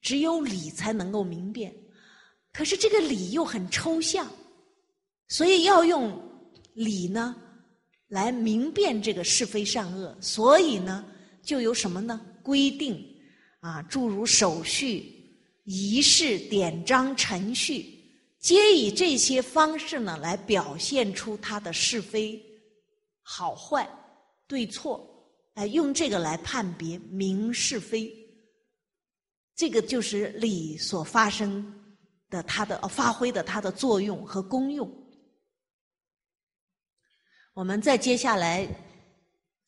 [0.00, 1.74] 只有理才能够明辨。
[2.52, 4.28] 可是这个理又很抽象，
[5.28, 6.20] 所以要用
[6.74, 7.36] 理呢
[8.08, 10.16] 来明辨这个是非善恶。
[10.20, 11.04] 所以呢，
[11.42, 12.20] 就有什么呢？
[12.42, 13.04] 规定
[13.60, 17.86] 啊，诸如手续、仪式、典章、程序，
[18.40, 22.42] 皆以这些方式呢来表现出它的是非。
[23.22, 23.88] 好坏、
[24.46, 25.17] 对错，
[25.58, 28.08] 哎，用这个来判别明是非，
[29.56, 31.66] 这个就是理所发生
[32.30, 34.88] 的它的发挥的它的作用和功用。
[37.54, 38.68] 我们再接下来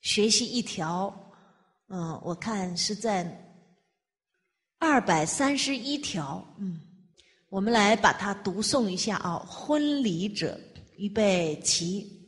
[0.01, 1.13] 学习一条，
[1.89, 3.27] 嗯，我看是在
[4.79, 6.81] 二百三十一条，嗯，
[7.49, 9.41] 我们来把它读诵一下啊。
[9.41, 10.57] 婚礼者，
[10.99, 12.20] 预备起。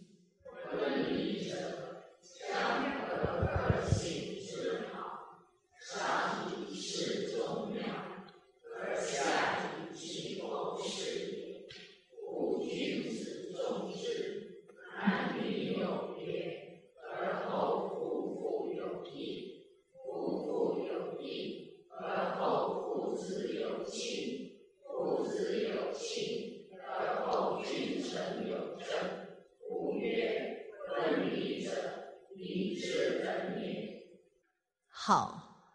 [35.05, 35.66] 好，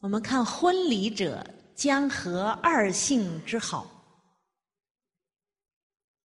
[0.00, 3.86] 我们看婚礼者将合二姓之好。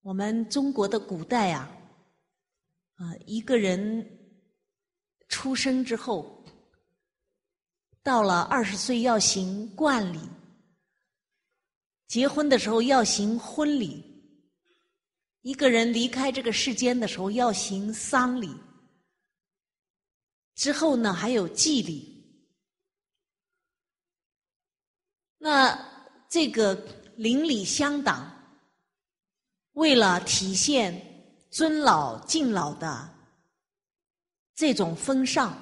[0.00, 1.70] 我们中国的古代啊，
[2.94, 4.08] 啊，一个人
[5.28, 6.42] 出生之后，
[8.02, 10.18] 到了二十岁要行冠礼，
[12.06, 14.02] 结婚的时候要行婚礼，
[15.42, 18.50] 一个人离开这个世间的时候要行丧礼，
[20.54, 22.15] 之后呢还有祭礼。
[25.48, 25.78] 那
[26.28, 26.74] 这个
[27.14, 28.32] 邻里乡党。
[29.74, 31.00] 为了体现
[31.50, 33.08] 尊老敬老的
[34.56, 35.56] 这种风尚，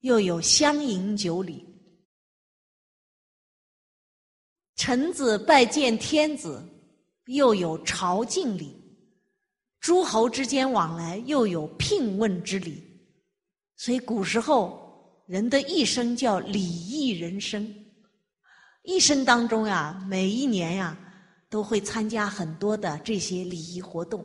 [0.00, 1.62] 又有相迎酒礼；
[4.76, 6.66] 臣子拜见天子，
[7.26, 8.74] 又有朝觐礼；
[9.78, 12.82] 诸侯之间往来，又有聘问之礼。
[13.76, 17.81] 所以古时候人的一生叫礼义人生，
[18.82, 20.96] 一生当中呀，每一年呀。
[21.52, 24.24] 都会参加很多的这些礼仪活动，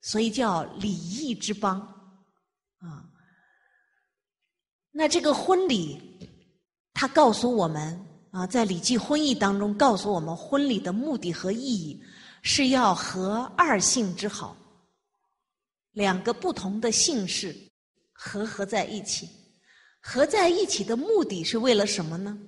[0.00, 1.78] 所以叫礼义之邦
[2.78, 3.04] 啊。
[4.90, 6.00] 那这个婚礼，
[6.94, 12.02] 它告诉我们啊，在《礼记婚义》当中告诉我们，婚礼的目的和意义
[12.40, 14.56] 是要和二姓之好，
[15.92, 17.54] 两个不同的姓氏
[18.14, 19.28] 合合在一起。
[20.00, 22.38] 合在一起的目的是为了什么呢？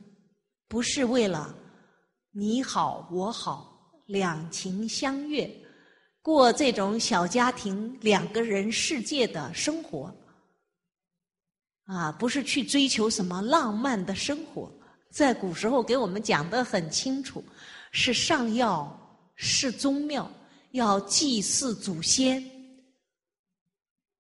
[0.69, 1.55] 不是为了
[2.31, 3.75] 你好我好。
[4.09, 5.47] 两情相悦，
[6.23, 10.11] 过这种小家庭两个人世界的生活，
[11.85, 14.73] 啊，不是去追求什么浪漫的生活。
[15.11, 17.45] 在古时候给我们讲的很清楚，
[17.93, 18.99] 是上要
[19.35, 20.31] 是宗庙，
[20.71, 22.43] 要祭祀祖先，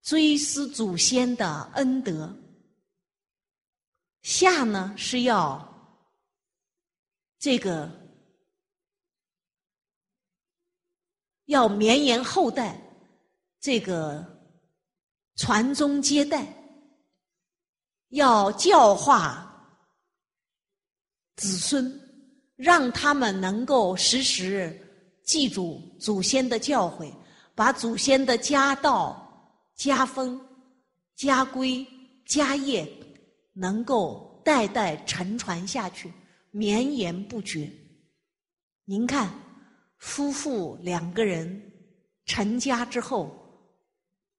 [0.02, 2.28] 追思祖先的恩德；
[4.20, 5.66] 下呢是要
[7.38, 7.90] 这个。
[11.46, 12.78] 要绵延后代，
[13.58, 14.22] 这个
[15.36, 16.46] 传宗接代，
[18.10, 19.50] 要教化
[21.36, 21.98] 子孙，
[22.54, 24.78] 让他们能够时时
[25.24, 27.10] 记住祖先的教诲，
[27.54, 30.38] 把祖先的家道、家风、
[31.14, 31.82] 家规、
[32.26, 32.86] 家业
[33.54, 36.12] 能够代代承传下去，
[36.50, 37.70] 绵延不绝。
[38.84, 39.32] 您看。
[40.00, 41.60] 夫妇两个人
[42.24, 43.36] 成家之后，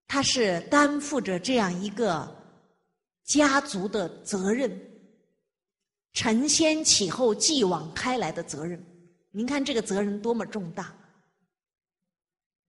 [0.06, 2.34] 他是担负着这样一个
[3.24, 4.80] 家族的责任，
[6.14, 8.82] 承先启后、继往开来的责任。
[9.32, 10.96] 您看这个责任多么重大！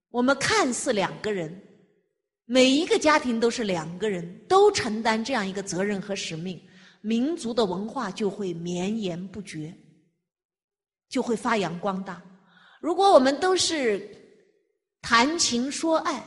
[0.09, 1.61] 我们看似两个人，
[2.43, 6.61] 每一个家庭都是两个人都承担这样一个责任和使命，
[7.01, 9.75] 民族的文化就会绵延不绝，
[11.09, 12.21] 就会发扬光大。
[12.79, 14.09] 如果我们都是
[15.01, 16.23] 谈情说爱，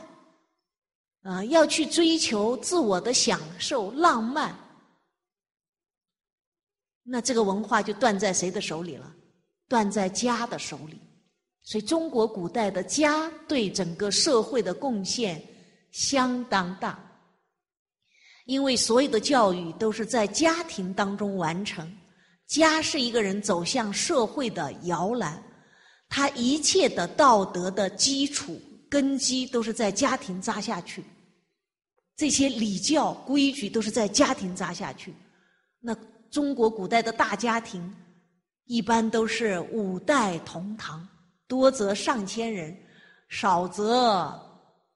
[1.23, 4.55] 啊，要去追求自我的享受、浪漫，
[7.03, 9.15] 那这个文化就断在谁的手里了？
[9.67, 10.99] 断在家的手里。
[11.63, 15.43] 所以，中国古代的家对整个社会的贡献
[15.91, 17.04] 相当大，
[18.45, 21.91] 因为所有的教育都是在家庭当中完成，
[22.47, 25.41] 家是一个人走向社会的摇篮。
[26.07, 31.03] 他一切的道德的基础根基都是在家庭扎下去，
[32.15, 35.13] 这些礼教规矩都是在家庭扎下去。
[35.79, 35.95] 那
[36.29, 37.93] 中国古代的大家庭，
[38.65, 41.05] 一般都是五代同堂，
[41.47, 42.77] 多则上千人，
[43.27, 44.39] 少则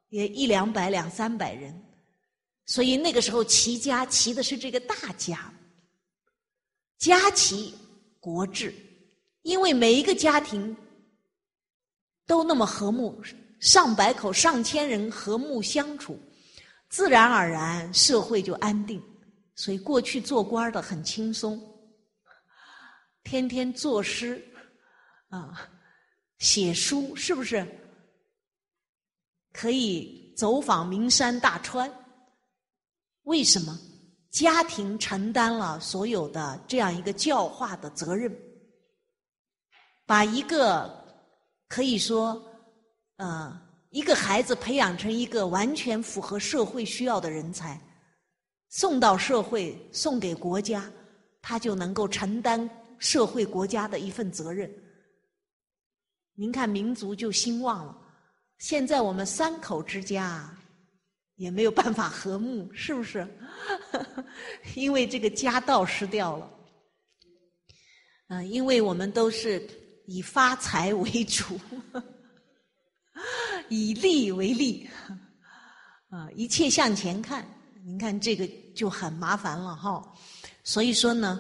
[0.09, 1.73] 也一两百、两三百人。
[2.69, 5.51] 所以那个时候齐家齐的是这个大家，
[6.99, 7.73] 家齐
[8.19, 8.71] 国治，
[9.41, 10.77] 因为每一个家庭。
[12.27, 13.19] 都那么和睦，
[13.59, 16.15] 上百口、上千人和睦相处，
[16.87, 19.01] 自然而然社会就安定。
[19.55, 21.59] 所以过去做官的很轻松，
[23.23, 24.39] 天天作诗
[25.29, 25.67] 啊，
[26.37, 27.65] 写书，是不是？
[29.51, 31.91] 可以走访名山大川。
[33.29, 33.77] 为什么？
[34.31, 38.35] 家庭承担了所有的这样一个教化的责任，
[40.05, 40.97] 把一个。
[41.67, 42.43] 可以说，
[43.17, 43.61] 呃，
[43.91, 47.79] 一个孩子培养成一个完全符合社会需要的人才，
[48.69, 50.91] 送到社会，送给国家，
[51.43, 52.67] 他就能够承担
[52.97, 54.67] 社会国家的一份责任。
[56.33, 57.95] 您看，民族就兴旺了。
[58.57, 60.51] 现在我们三口之家
[61.39, 63.27] 也没有办法和睦，是不是？
[64.75, 66.47] 因为这个家道失掉了。
[68.27, 69.67] 嗯，因为我们都是。
[70.11, 71.59] 以发财为主，
[73.69, 74.89] 以利为利，
[76.09, 77.47] 啊，一切向前看。
[77.85, 80.03] 您看这个就很麻烦了哈。
[80.63, 81.39] 所以说呢，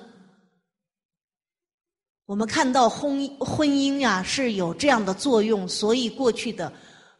[2.27, 6.71] 我们看到婚婚姻呀是有这样的作用，所以过去的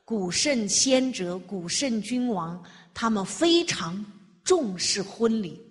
[0.10, 2.60] 古圣先哲、古圣君王，
[2.95, 4.03] 他们非常
[4.43, 5.62] 重视婚礼。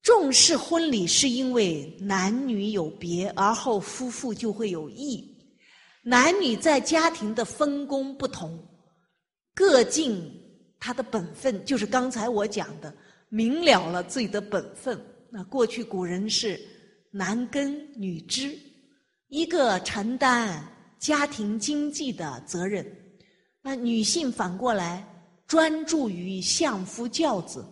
[0.00, 5.36] 重视婚礼是因为男女有别，而后夫妇就会有义。
[6.02, 8.58] 男女在家庭的分工不同，
[9.54, 10.32] 各尽
[10.80, 12.90] 他的本分，就是刚才我讲的，
[13.28, 14.98] 明了了自己的本分。
[15.30, 16.58] 那过去古人是
[17.10, 18.58] 男耕女织，
[19.28, 20.66] 一个承担
[21.02, 22.86] 家庭经济的责任，
[23.60, 25.04] 那女性反过来
[25.48, 27.66] 专注于相夫教子，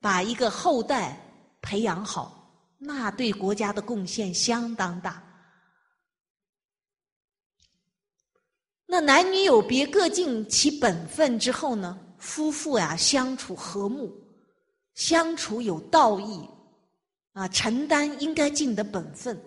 [0.00, 1.18] 把一个后代。
[1.62, 5.24] 培养好，那对国家的贡献相当大。
[8.84, 11.98] 那男女有别，各尽其本分之后呢？
[12.18, 14.14] 夫妇呀，相处和睦，
[14.92, 16.46] 相处有道义，
[17.32, 19.40] 啊，承担应该尽的本分。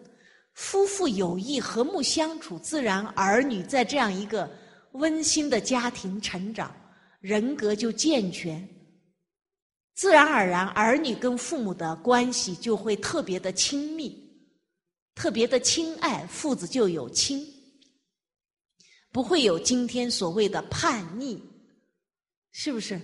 [0.57, 4.49] 夫妇有义，和睦相处，自然儿女在这样一个
[4.93, 6.75] 温馨的家庭成长，
[7.19, 8.67] 人格就健全。
[9.93, 14.19] 自然而然，儿女跟父母的关系就会特别的亲密，
[15.13, 17.45] 特别的亲爱，父子就有亲，
[19.11, 21.39] 不会有今天所谓的叛逆，
[22.51, 22.99] 是不是？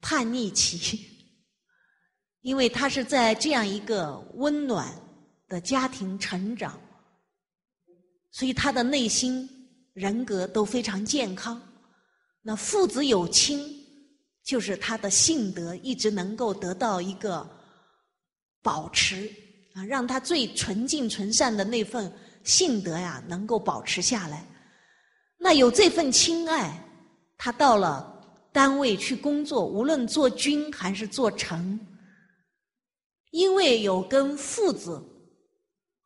[0.00, 0.98] 叛逆期，
[2.40, 4.90] 因为他是在这样一个温暖
[5.54, 6.76] 的家庭成长，
[8.30, 9.48] 所以他的内心
[9.92, 11.60] 人格都非常健康。
[12.42, 13.80] 那父子有亲。
[14.44, 17.48] 就是他的性德一直能够得到一个
[18.62, 19.32] 保持
[19.72, 24.46] 啊，让他最纯净纯善的那份性德呀，能够保持下来。
[25.38, 26.78] 那有这份亲爱，
[27.38, 31.80] 他到了单位去工作，无论做君还是做臣，
[33.30, 35.02] 因为有跟父子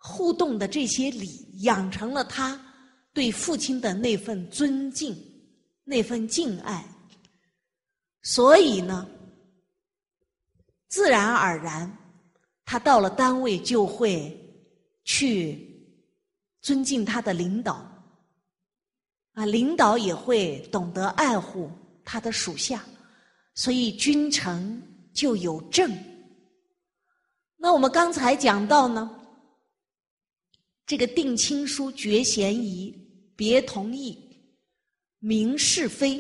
[0.09, 1.27] 互动的这些礼，
[1.61, 2.59] 养成了他
[3.13, 5.15] 对父亲的那份尊敬、
[5.85, 6.83] 那份敬爱。
[8.23, 9.07] 所以呢，
[10.89, 11.95] 自然而然，
[12.65, 14.35] 他到了单位就会
[15.05, 15.87] 去
[16.63, 17.87] 尊敬他的领导，
[19.35, 21.71] 啊，领导也会懂得爱护
[22.03, 22.83] 他的属下，
[23.55, 24.83] 所以君臣
[25.13, 25.95] 就有正。
[27.57, 29.18] 那我们刚才讲到呢，
[30.89, 32.93] 这个定亲书、决嫌疑、
[33.37, 34.19] 别同意、
[35.19, 36.19] 明是非。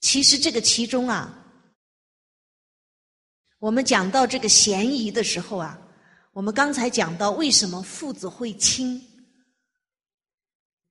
[0.00, 1.42] 其实这个其中啊，
[3.58, 5.80] 我们讲到这个嫌疑的时候啊，
[6.34, 9.00] 我们刚才讲到为什么父子会亲，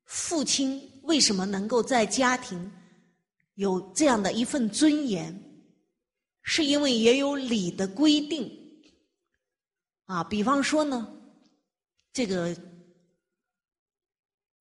[0.06, 2.72] 父亲为什么能够在家庭
[3.54, 5.32] 有这样的一份尊严，
[6.42, 8.52] 是因为也有礼的规定
[10.06, 10.24] 啊。
[10.24, 11.08] 比方说呢，
[12.14, 12.56] 这个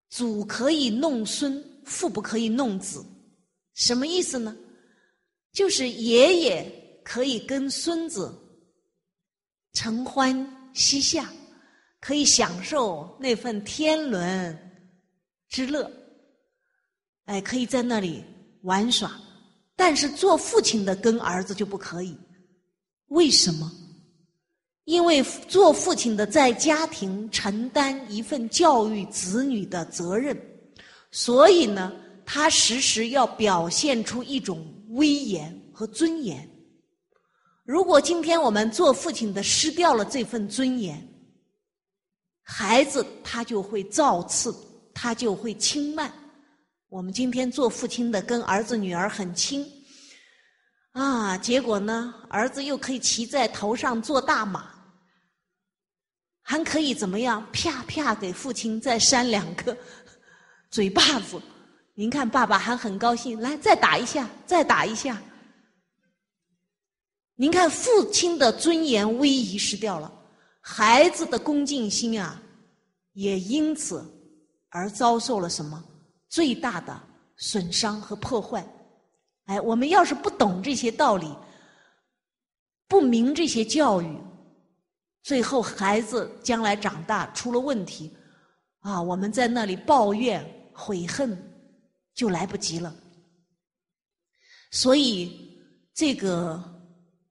[0.09, 3.05] 祖可以弄孙，父不可以弄子。
[3.75, 4.57] 什么意思呢？
[5.53, 8.35] 就是爷爷可以跟孙子
[9.75, 11.31] 承欢膝下，
[12.01, 14.59] 可以享受那份天伦
[15.49, 15.91] 之乐，
[17.25, 18.25] 哎，可以在那里
[18.63, 19.21] 玩耍。
[19.77, 22.17] 但是做父亲的跟儿子就不可以，
[23.09, 23.71] 为什么？
[24.85, 30.37] 因为做父亲的在家庭承担一份教育子女的责任，
[31.11, 31.93] 所以呢。
[32.25, 36.49] 他时时要表现出一种威严和尊严。
[37.65, 41.07] 如果今天我们做父亲的失掉了这份尊严，
[42.43, 44.55] 孩子他就会造次，
[44.95, 46.11] 他就会轻慢。
[46.89, 49.67] 我们今天做父亲的跟儿子女儿很亲，
[50.93, 54.72] 啊，结果呢，儿子又可以骑在头上做大马，
[56.53, 57.43] 还可以怎么样？
[57.51, 59.75] 啪啪给父亲再扇两个
[60.71, 61.41] 嘴巴子。
[61.95, 65.19] 您看，爸爸还很高兴，来再打一下，再打一下。
[67.37, 70.13] 您看，父亲的尊严威仪失掉了，
[70.61, 72.39] 孩子的恭敬心啊，
[73.15, 74.05] 也因此
[74.69, 75.83] 而遭受了什么
[76.29, 77.01] 最大的
[77.39, 78.63] 损伤和破坏。
[79.47, 81.35] 哎，我们要是不懂这些道理，
[82.89, 84.19] 不明这些教育，
[85.23, 88.15] 最后孩子将来长大出了问题，
[88.81, 91.51] 啊，我们在那里抱怨悔恨。
[92.15, 92.95] 就来不及了，
[94.71, 95.59] 所以
[95.95, 96.63] 这个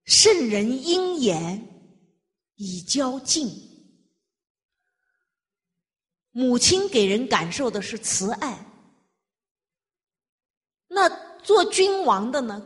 [0.05, 1.63] 圣人应言
[2.55, 3.47] 以交敬，
[6.31, 8.65] 母亲给人感受的是慈爱，
[10.87, 11.07] 那
[11.43, 12.59] 做君王的呢，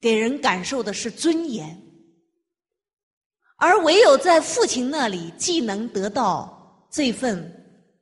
[0.00, 1.76] 给人感受的是尊严，
[3.62, 7.48] 而唯有在父亲那里，既能得到这份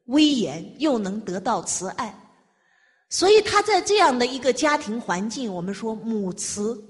[0.06, 2.18] 威严，又能得到慈爱。
[3.10, 6.82] 所以他在这样的一个家庭环境，我们说母慈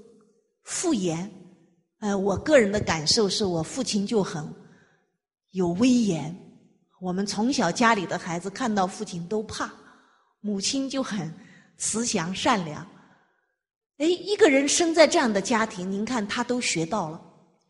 [0.63, 1.29] 父严。
[1.99, 4.41] 呃，我个人的感受是我父亲就很
[5.49, 6.33] 有威严。
[7.01, 9.69] 我们从小家里的孩子看到父亲都怕，
[10.39, 11.29] 母亲就很
[11.77, 12.87] 慈祥善良。
[13.97, 17.21] 哎，一个人生在这样的家庭，您看他都学到了，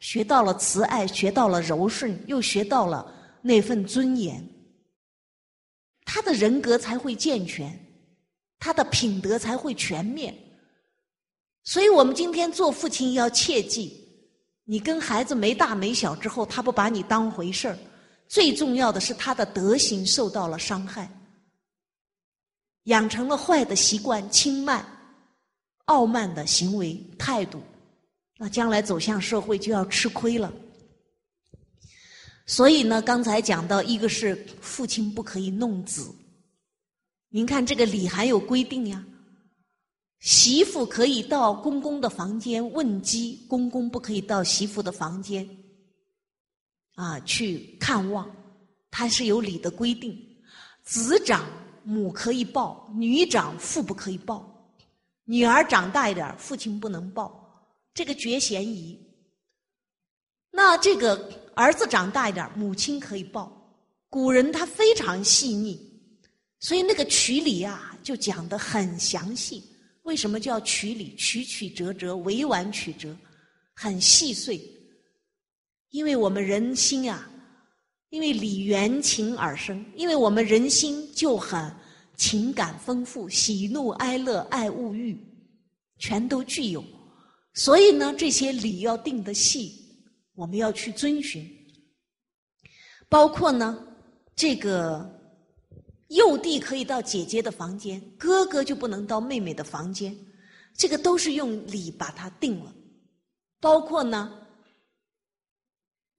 [0.02, 3.10] 学到了慈爱，学到了柔顺，又学到了
[3.42, 4.46] 那份尊严，
[6.04, 7.72] 他的人格才会健全，
[8.60, 10.36] 他的品德才会全面。
[11.64, 14.04] 所以我们今天做父亲要切记，
[14.64, 17.78] 你跟孩子没大没小之后，他不把你当回事儿。
[18.28, 21.08] 最重要的是，他的德行受到了伤害，
[22.86, 24.84] 养成了坏的习惯、轻慢、
[25.86, 27.62] 傲慢的行为态度，
[28.44, 30.52] 那将来走向社会就要吃亏了。
[32.48, 36.12] 所以呢，刚才讲到，一个是父亲不可以弄子，
[37.30, 39.06] 您看这个礼还有规定呀，
[40.22, 45.48] 媳妇可以到公公的房间问鸡，公公不可以到媳妇的房间。
[46.96, 48.28] 啊，去看望，
[48.90, 50.20] 他是有礼的规定。
[50.84, 51.46] 子长
[51.84, 54.74] 母可以抱，女长父不可以抱。
[55.26, 57.41] 女儿长大一点，父亲不能抱，
[57.94, 59.00] 这个绝嫌疑。
[60.52, 63.58] 那这个儿子长大一点，母亲可以抱。
[64.10, 65.80] 古人他非常细腻，
[66.60, 69.64] 所以那个曲礼啊，就讲的很详细。
[70.04, 71.16] 为什么叫曲礼？
[71.16, 73.16] 曲曲折折，委婉曲折，
[73.74, 74.60] 很细碎。
[75.92, 77.30] 因为我们人心啊，
[78.10, 81.74] 因为理缘情而生，因为我们人心就很
[82.18, 85.18] 情感丰富，喜怒哀乐、爱恶欲，
[86.00, 86.84] 全都具有。
[87.54, 91.48] 所以呢，这些礼要定的细，我们要去遵循。
[93.10, 93.88] 包括呢，
[94.36, 95.20] 这个
[96.08, 100.18] 幼弟可以到姐姐的房间，哥哥就不能到妹妹的房间，
[100.74, 102.74] 这个都是用礼把它定了。
[103.60, 104.38] 包括呢。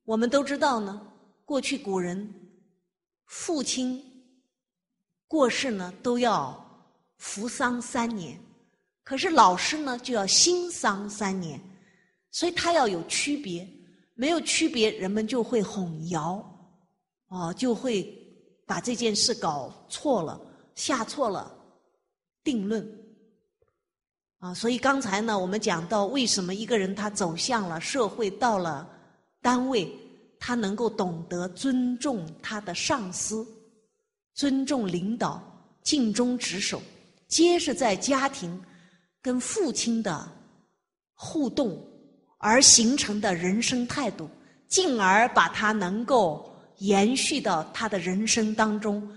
[0.04, 1.00] 我们都知道呢，
[1.44, 2.28] 过去古人
[3.26, 4.02] 父亲
[5.28, 8.36] 过世呢都要服丧三年，
[9.02, 11.60] 可是老师呢就要新丧三年，
[12.30, 13.68] 所以他要有区别，
[14.14, 16.42] 没有区别，人们就会混淆，
[17.28, 18.06] 哦，就会
[18.66, 20.40] 把这件事搞错了，
[20.74, 21.52] 下错了
[22.44, 22.86] 定论，
[24.38, 28.88] 啊，所以刚才呢，我们讲到为什么一个人他走向了社会，到了。
[29.44, 29.92] 单位，
[30.38, 33.44] 他能够懂得尊重他的上司，
[34.34, 35.42] 尊重领导，
[35.82, 36.80] 尽忠职守，
[37.26, 38.56] 皆是在家庭
[39.22, 40.28] 跟父亲的
[41.14, 41.82] 互动
[42.38, 44.28] 而形成的人生态度，
[44.68, 49.16] 进而把他能够延续到他的人生当中，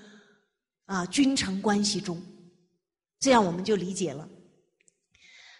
[0.85, 2.21] 啊，君臣关系中，
[3.19, 4.29] 这样我们就理解了。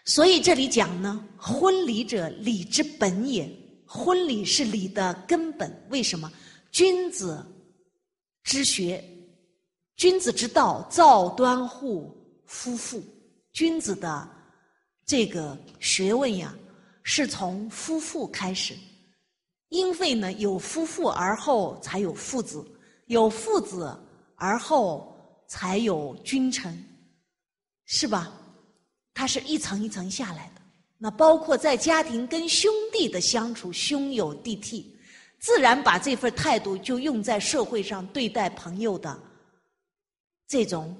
[0.04, 3.50] 所以这里讲呢，婚礼者，礼之本也。
[3.88, 6.30] 婚礼是礼的根本，为什么？
[6.72, 7.44] 君子
[8.42, 9.02] 之学，
[9.94, 12.16] 君子之道，造端户
[12.46, 13.02] 夫妇。
[13.52, 14.28] 君子的
[15.06, 16.54] 这个学问呀，
[17.04, 18.76] 是从夫妇开始。
[19.68, 22.64] 因为呢，有夫妇而后才有父子，
[23.06, 23.98] 有父子
[24.36, 25.16] 而后
[25.48, 26.84] 才有君臣，
[27.84, 28.32] 是吧？
[29.14, 30.62] 它是一层一层下来的。
[30.98, 34.84] 那包括在家庭跟兄弟的相处，兄友弟悌，
[35.38, 39.20] 自然把这份态度就用在社会上对待朋友的
[40.46, 40.96] 这种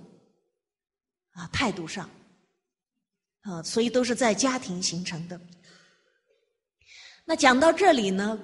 [1.30, 2.10] 啊态度上，
[3.46, 5.40] 啊，所以都是在家庭形成的。
[7.24, 8.38] 那讲到这里呢，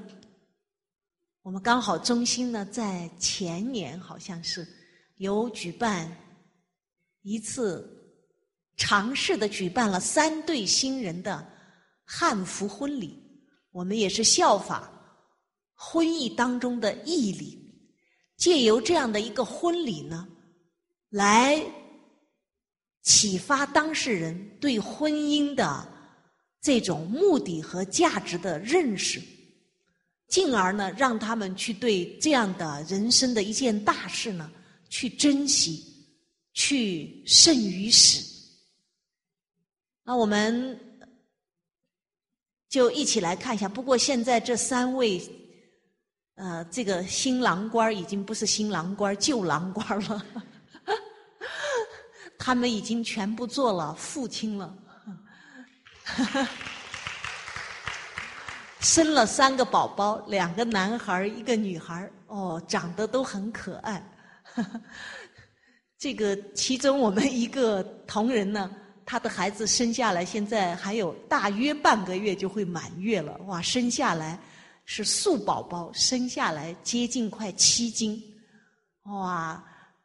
[1.43, 4.67] 我们刚好中心呢在前年好像是
[5.17, 6.11] 有举办
[7.23, 7.99] 一次。
[8.75, 11.47] 尝试的举办了三对新人的
[12.05, 13.23] 汉服婚礼，
[13.71, 14.91] 我们也是效法
[15.75, 17.71] 婚姻当中的义礼，
[18.39, 20.27] 借由这样的一个婚礼呢，
[21.11, 21.63] 来
[23.03, 25.87] 启发当事人对婚姻的
[26.61, 29.21] 这种目的和价值的认识，
[30.29, 34.51] 进而呢，让他们去对这样的人生的一件大事呢，
[34.89, 35.85] 去珍惜，
[36.55, 38.25] 去胜于始。
[40.05, 40.79] 那我们
[42.69, 43.69] 就一起来看一下。
[43.69, 45.21] 不过现在这三位，
[46.37, 50.25] 呃，这个新郎官已经不是新郎官，旧郎官了。
[52.45, 54.75] 他们已经全部做了父亲了。
[58.81, 64.05] 生了三个宝宝，两个男孩一个女孩哦，长得都很可爱。
[65.97, 68.69] 这个其中我们一个同仁呢，
[69.07, 73.39] 他的孩子生下来，现在还有大约半个月就会满月了。
[73.47, 74.37] 哇，生下来
[74.85, 78.21] 是素宝宝，生下来接近快七斤。
[79.05, 79.63] 哇，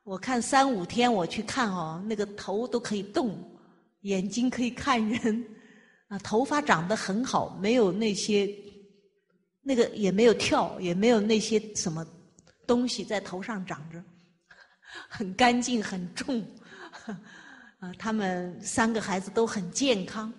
[0.08, 3.38] 我看三五天我去看哦，那个头都可以动，
[4.04, 5.46] 眼睛可以看人，
[6.08, 8.50] 啊，头发长得很好，没有那些。
[9.62, 12.08] 那个也没有跳，也没有那些什么
[12.66, 14.02] 东西在头上长着，
[15.10, 16.42] 很干净，很重。
[17.80, 20.32] 啊，他们三个孩子都很健康。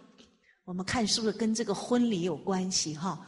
[0.64, 3.20] 我们看是不是跟这个婚礼有关系哈？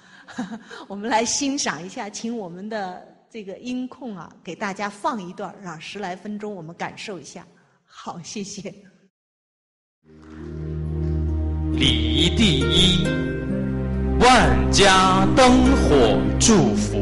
[0.89, 7.47] 我们来欣赏一下，请我们的这个音控啊，给大家放一段，让十来分钟我们感受一下。
[7.85, 8.75] 好，谢谢。
[11.73, 13.07] 礼仪第一。
[14.19, 16.99] 万家灯火祝福。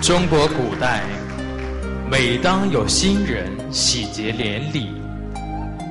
[0.00, 1.04] 中国古代，
[2.10, 4.88] 每当有新人喜结连理，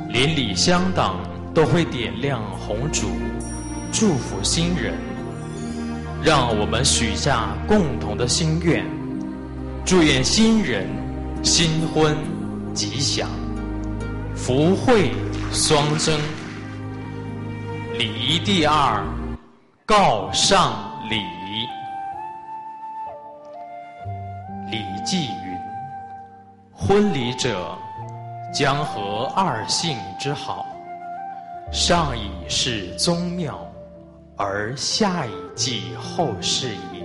[0.10, 1.20] 邻里乡党
[1.54, 3.10] 都会点亮红烛，
[3.92, 5.07] 祝福新人。
[6.28, 8.86] 让我们许下共同的心愿，
[9.86, 10.86] 祝愿新人
[11.42, 12.18] 新婚
[12.74, 13.30] 吉祥，
[14.36, 15.10] 福慧
[15.54, 16.20] 双增。
[17.98, 19.02] 礼仪第二，
[19.86, 20.74] 告上
[21.10, 21.16] 礼。
[24.70, 25.58] 礼记云
[26.76, 27.74] ：“婚礼者，
[28.54, 30.66] 将合二姓之好，
[31.72, 33.66] 上以事宗庙，
[34.38, 37.04] 而下以济后世也。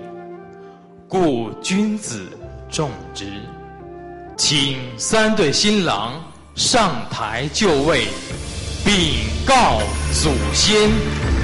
[1.09, 2.29] 故君子
[2.71, 3.27] 重之。”
[4.37, 6.21] 请三对新郎
[6.55, 8.07] 上台就位。
[8.85, 8.93] 禀
[9.47, 9.79] 告
[10.13, 11.42] 祖先。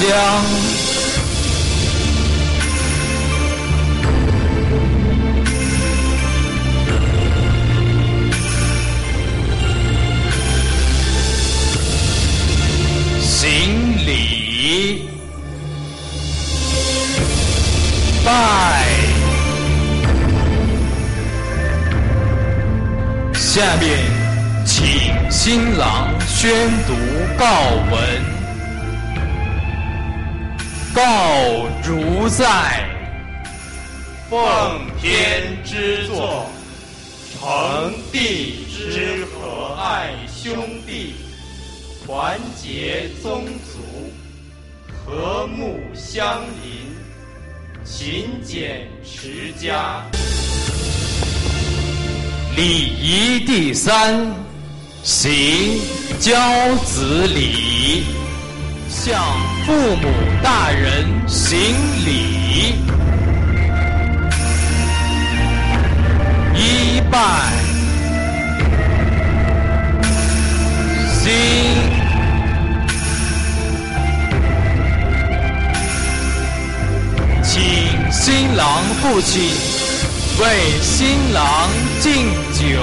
[0.00, 0.08] 将
[13.20, 15.06] 行礼
[18.24, 18.86] 拜。
[23.34, 23.98] 下面
[24.64, 24.86] 请
[25.30, 26.50] 新郎宣
[26.86, 26.94] 读
[27.38, 27.44] 告
[27.92, 28.39] 文。
[32.38, 32.88] 在
[34.28, 34.38] 奉
[35.00, 36.48] 天之作，
[37.32, 40.54] 承帝之和爱兄
[40.86, 41.14] 弟，
[42.06, 44.12] 团结宗族，
[45.04, 46.94] 和睦相邻，
[47.84, 50.04] 勤俭持家。
[52.56, 54.34] 礼仪第三，
[55.02, 55.80] 行
[56.20, 56.32] 教
[56.84, 58.19] 子礼。
[58.90, 59.22] 向
[59.64, 59.72] 父
[60.02, 60.08] 母
[60.42, 61.56] 大人行
[62.04, 62.74] 礼，
[66.56, 67.18] 一拜，
[71.08, 71.30] 新，
[77.44, 79.40] 请新郎父亲
[80.40, 81.70] 为新郎
[82.00, 82.80] 敬酒。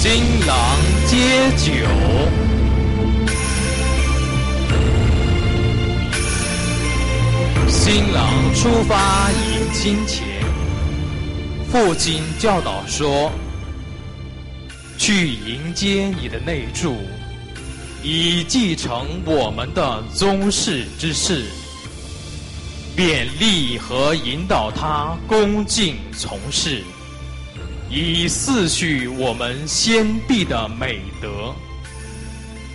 [0.00, 0.78] 新郎
[1.08, 1.72] 接酒，
[7.66, 10.24] 新郎出发迎亲前，
[11.68, 13.32] 父亲教导说
[14.96, 16.98] ：“去迎接你的内助，
[18.00, 21.44] 以继承我们的宗室之事，
[22.94, 26.84] 便立和引导他恭敬从事。”
[27.90, 31.54] 以四续我们先帝的美德，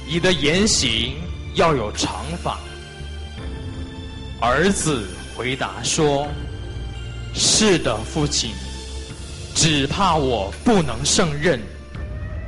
[0.07, 1.16] 你的言行
[1.53, 2.59] 要有常法。
[4.39, 6.28] 儿子回答说
[7.34, 8.51] ：“是的，父亲。”
[9.55, 11.61] 只怕我不能胜任，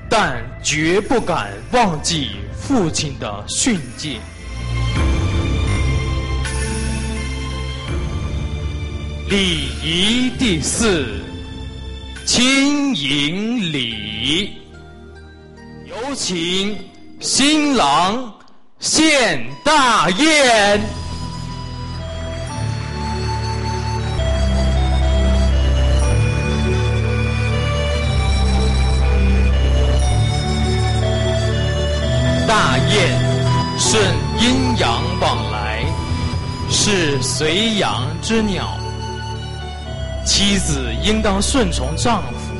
[0.09, 4.19] 但绝不敢忘记父亲的训诫。
[9.29, 11.19] 礼仪第四，
[12.25, 14.57] 亲迎礼。
[15.85, 16.75] 有请
[17.19, 18.33] 新郎
[18.79, 20.81] 献大宴。
[32.47, 34.01] 大雁顺
[34.39, 35.85] 阴阳往来，
[36.71, 38.77] 是随阳之鸟。
[40.25, 42.55] 妻子应当顺从丈夫，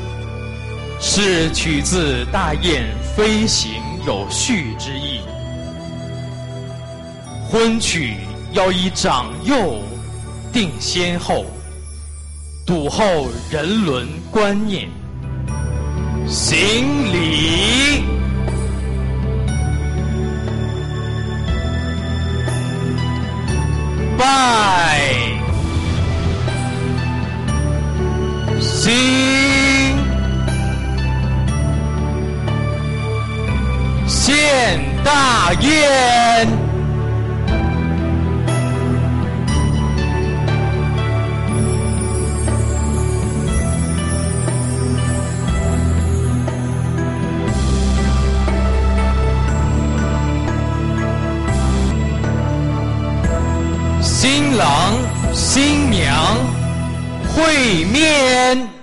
[1.00, 2.86] 是取自大雁
[3.16, 3.72] 飞行
[4.06, 5.20] 有序之意。
[7.50, 8.16] 婚娶
[8.52, 9.82] 要以长幼
[10.52, 11.44] 定先后，
[12.64, 14.88] 笃厚人伦观念，
[16.28, 16.54] 行
[17.12, 18.04] 礼。
[24.18, 25.15] 拜，
[28.76, 28.92] 新
[34.06, 36.46] 献大宴。
[54.02, 54.94] 新郎
[55.32, 56.55] 新娘
[57.36, 58.75] 会面。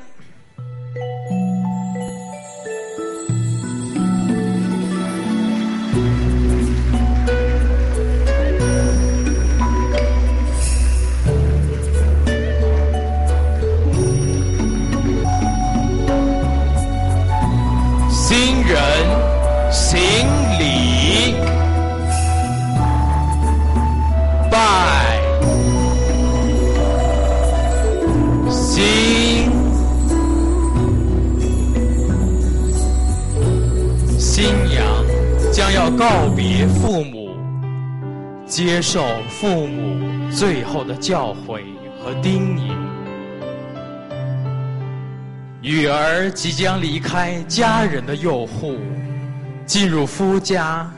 [38.73, 41.61] 接受父母最后的教诲
[42.01, 42.75] 和叮咛。
[45.61, 48.75] 女儿即将离开家人的诱惑，
[49.67, 50.91] 进入夫家，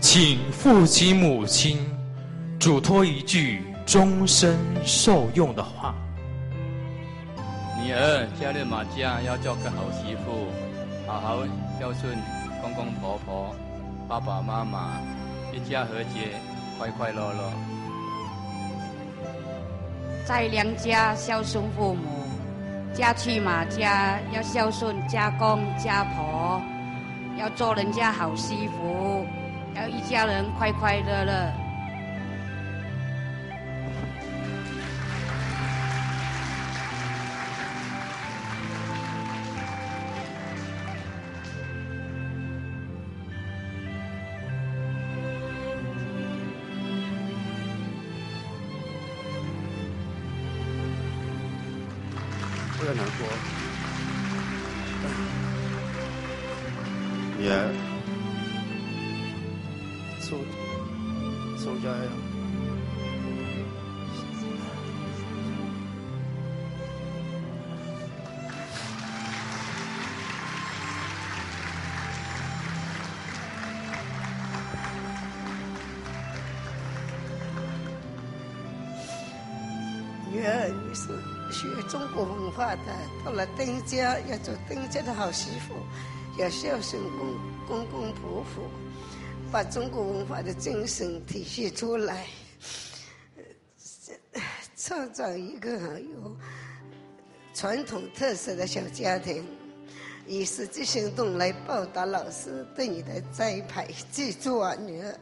[0.00, 1.78] 请父亲母亲
[2.58, 5.94] 嘱托一句终身受用的话：
[7.80, 10.48] 女儿嫁入马家要做个好媳妇，
[11.06, 11.46] 好好
[11.78, 12.12] 孝顺
[12.60, 13.54] 公公婆婆。
[14.08, 15.00] 爸爸妈妈
[15.52, 16.34] 一家和谐，
[16.78, 17.52] 快快乐乐。
[20.24, 22.08] 在娘家孝顺父母，
[22.94, 26.62] 嫁去马家要孝顺家公家婆，
[27.36, 29.26] 要做人家好媳妇，
[29.74, 31.52] 要一家人快快乐乐。
[52.78, 53.26] 不点难过。
[57.40, 57.88] 也。
[60.28, 60.36] 走
[61.56, 62.10] 走下呀
[82.24, 82.82] 文化的
[83.24, 85.74] 到了丁家要做丁家的好媳妇，
[86.40, 88.64] 要孝顺公公公婆婆，
[89.50, 92.26] 把中国文化的精神体现出来，
[94.76, 96.36] 创造一个有
[97.54, 99.44] 传统特色的小家庭，
[100.26, 103.94] 以实际行动来报答老师对你的栽培。
[104.10, 105.18] 记住啊，女儿。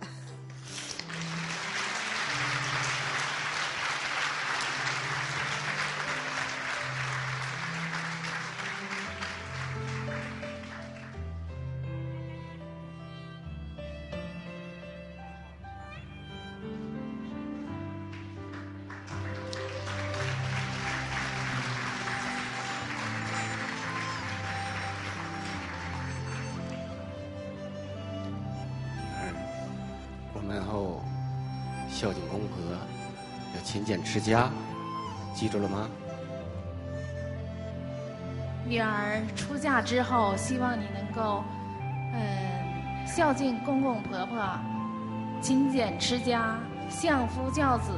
[34.17, 34.51] 勤俭持家，
[35.35, 35.89] 记住了吗？
[38.67, 41.45] 女儿出嫁之后，希望你能够，
[42.15, 44.59] 嗯，孝敬公公婆婆，
[45.43, 46.57] 勤俭持家，
[46.89, 47.93] 相夫教子。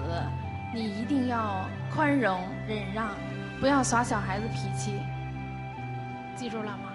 [0.75, 1.65] 你一定要
[1.95, 3.15] 宽容忍让，
[3.61, 5.01] 不要耍小孩子脾气。
[6.35, 6.88] 记住了吗？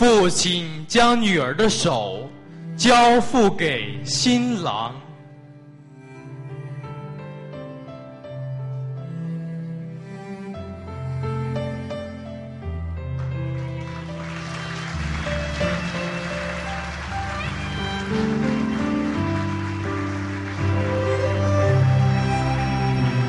[0.00, 2.26] 父亲将女儿的手
[2.74, 4.94] 交付给新郎。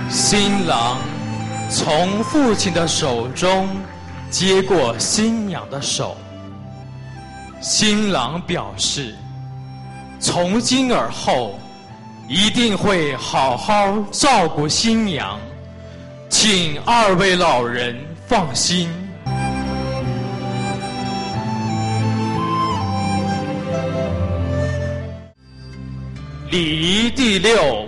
[0.10, 1.02] 新郎
[1.70, 3.68] 从父亲的手中
[4.30, 6.16] 接过新娘的手。
[7.62, 9.16] 新郎表示，
[10.20, 11.60] 从今而后
[12.28, 15.40] 一定会好好照顾新娘，
[16.28, 17.96] 请二位老人
[18.28, 18.90] 放心。
[26.50, 27.88] 礼仪第六，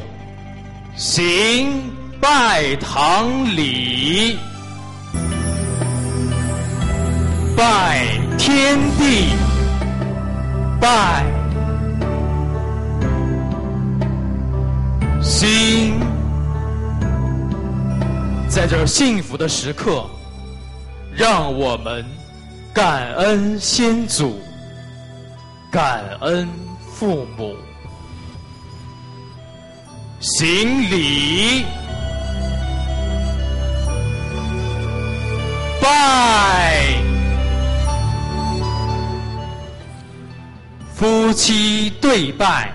[0.96, 1.84] 行
[2.22, 4.38] 拜堂礼，
[7.58, 8.06] 拜
[8.38, 9.53] 天地。
[10.84, 11.24] 拜，
[15.22, 15.98] 心，
[18.50, 20.06] 在这幸福的时刻，
[21.16, 22.06] 让我们
[22.74, 24.42] 感恩先祖，
[25.72, 26.50] 感恩
[26.92, 27.56] 父母，
[30.20, 31.64] 行礼，
[35.82, 37.03] 拜。
[40.96, 42.72] 夫妻对拜，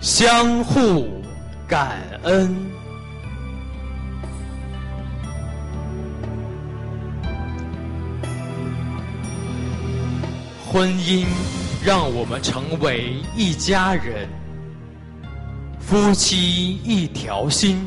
[0.00, 1.22] 相互
[1.68, 2.56] 感恩。
[10.66, 11.26] 婚姻
[11.84, 14.26] 让我们成为一家人，
[15.78, 17.86] 夫妻一条心，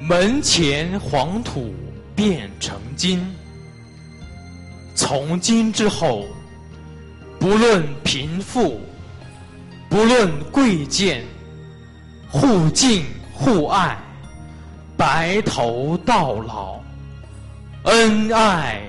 [0.00, 1.72] 门前黄土
[2.16, 3.24] 变成金。
[4.96, 6.24] 从今之后。
[7.44, 8.80] 不论贫富，
[9.90, 11.22] 不论贵贱，
[12.26, 13.04] 互敬
[13.34, 13.98] 互爱，
[14.96, 16.80] 白头到老，
[17.82, 18.80] 恩爱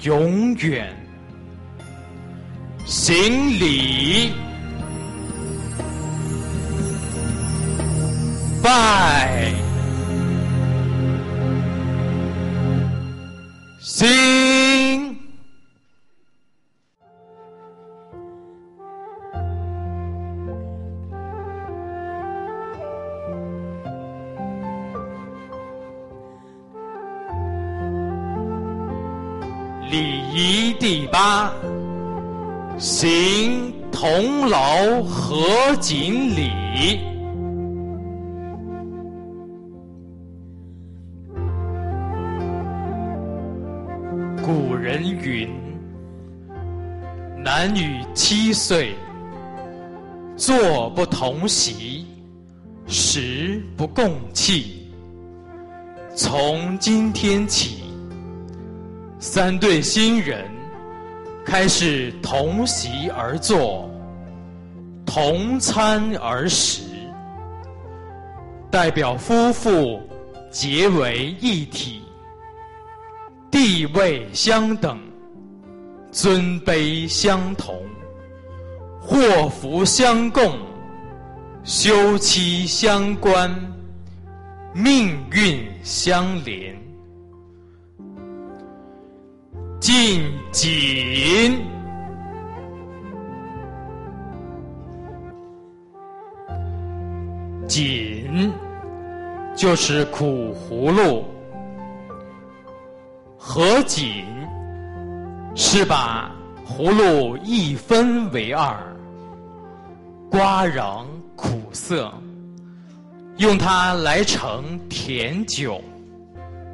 [0.00, 0.88] 永远。
[2.86, 4.32] 行礼，
[8.62, 9.52] 拜，
[13.78, 14.69] 行。
[31.10, 31.52] 八，
[32.78, 37.00] 行同劳合锦礼。
[44.42, 45.48] 古人云
[47.42, 48.94] ：“男女七岁，
[50.36, 52.06] 坐不同席，
[52.86, 54.76] 食不共器。”
[56.14, 57.78] 从今天起。
[59.22, 60.49] 三对新人
[61.44, 63.90] 开始同席而坐，
[65.04, 66.82] 同餐而食，
[68.70, 70.00] 代表夫妇
[70.50, 72.02] 结为一体，
[73.50, 74.98] 地位相等，
[76.12, 77.74] 尊卑相同，
[79.00, 80.56] 祸福相共，
[81.64, 83.52] 休戚相关，
[84.72, 86.79] 命运相连。
[89.80, 91.58] 敬锦，
[97.66, 98.52] 锦
[99.56, 101.24] 就是苦葫芦，
[103.38, 104.22] 合锦
[105.56, 106.30] 是把
[106.62, 108.76] 葫芦一分为二，
[110.30, 112.12] 瓜瓤苦涩，
[113.38, 115.82] 用它来盛甜酒，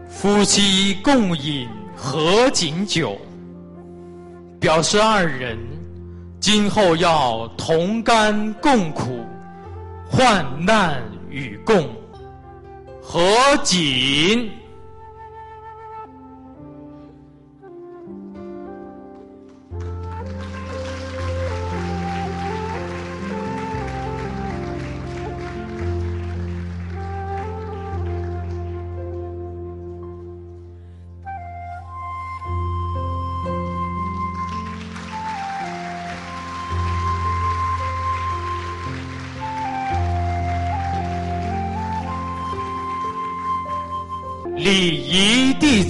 [0.08, 1.68] 夫妻共饮。
[1.96, 3.18] 合卺酒，
[4.60, 5.58] 表示二人
[6.38, 9.24] 今后要同甘共苦，
[10.08, 11.88] 患难与共。
[13.02, 13.20] 合
[13.64, 14.50] 卺。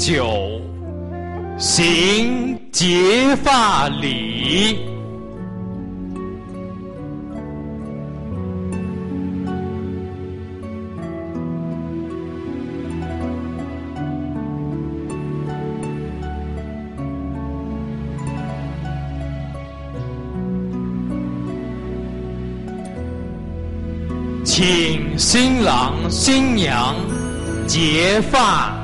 [0.07, 0.61] 九，
[1.59, 4.79] 行结发礼。
[24.45, 26.95] 请新郎新娘
[27.67, 28.76] 结发。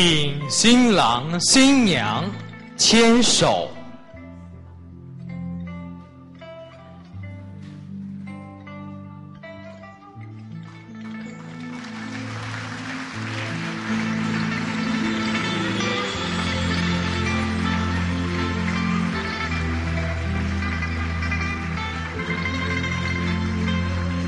[0.00, 2.24] 请新郎新娘
[2.76, 3.68] 牵手。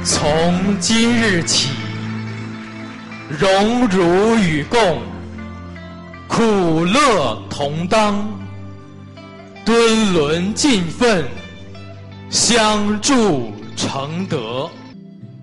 [0.02, 1.70] 从今日起，
[3.28, 5.09] 荣辱与共。
[6.40, 8.26] 苦乐同当，
[9.62, 11.28] 敦伦尽奋，
[12.30, 14.66] 相助成德。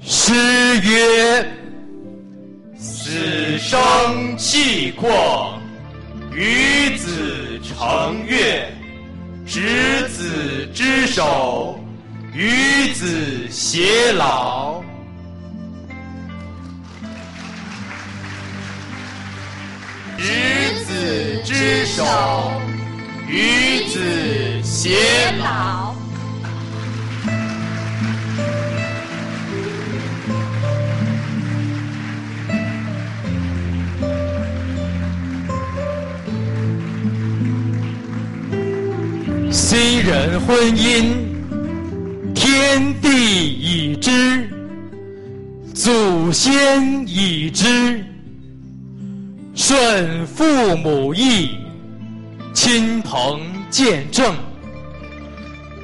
[0.01, 0.33] 诗
[0.81, 1.47] 曰：
[2.79, 3.77] 死生
[4.39, 5.53] 契阔，
[6.33, 8.67] 与子成悦，
[9.45, 11.79] 执子之手，
[12.33, 14.76] 与子偕老。
[21.95, 22.03] 手，
[23.27, 24.91] 与子偕
[25.39, 25.95] 老。
[39.49, 41.15] 新人婚姻，
[42.35, 44.49] 天地已知，
[45.73, 48.03] 祖先已知。
[49.55, 51.57] 顺父母意，
[52.69, 53.39] 亲朋
[53.69, 54.35] 见证，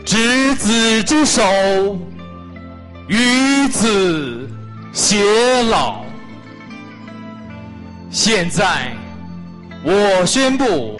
[0.04, 1.42] 执子之手，
[3.08, 4.50] 与子
[4.94, 6.04] 偕老。
[8.12, 8.94] 现在，
[9.82, 11.00] 我宣布，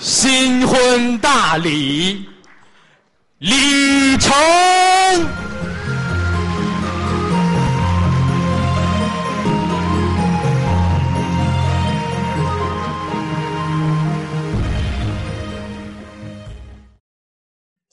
[0.00, 2.28] 新婚大礼
[3.38, 4.34] 礼成。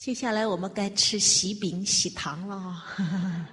[0.02, 3.48] 接下来我们该吃喜饼、喜糖了啊！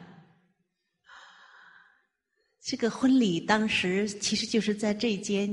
[2.60, 5.48] 这个婚礼当时其实就是在这间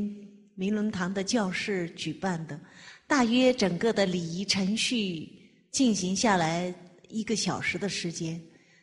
[0.54, 2.58] 明伦堂的教室举办的，
[3.06, 5.30] 大约整个的礼仪程序
[5.70, 6.74] 进行下来
[7.10, 8.40] 一个小时的时间。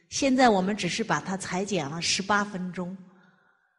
[0.10, 2.96] 现在我们只是把它裁剪了十八分钟，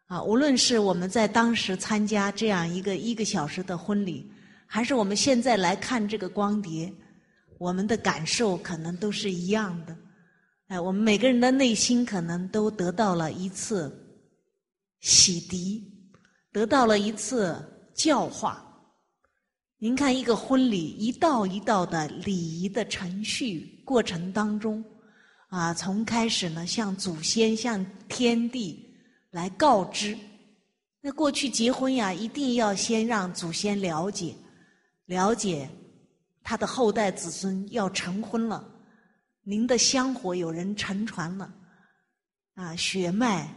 [0.06, 4.28] 啊，无论是我们在当时参加这样一个一个小时的婚礼，
[4.66, 6.92] 还是我们现在来看这个光碟。
[7.58, 9.96] 我们的感受可能都是一样的，
[10.66, 13.90] 哎，我们每个人的内心可能都得到了一次
[15.00, 15.82] 洗涤，
[16.52, 17.56] 得到了一次
[17.94, 18.60] 教化。
[19.78, 24.82] 您看，一个婚礼一道一道的礼仪的程序过程当中，
[25.48, 28.94] 啊，从开始呢，向祖先、向天地
[29.30, 30.16] 来告知。
[31.02, 34.34] 那过去结婚呀，一定要先让祖先了解，
[35.04, 35.68] 了解。
[36.44, 38.62] 他的后代子孙要成婚了，
[39.42, 41.52] 您的香火有人承传了，
[42.54, 43.52] 啊，血脉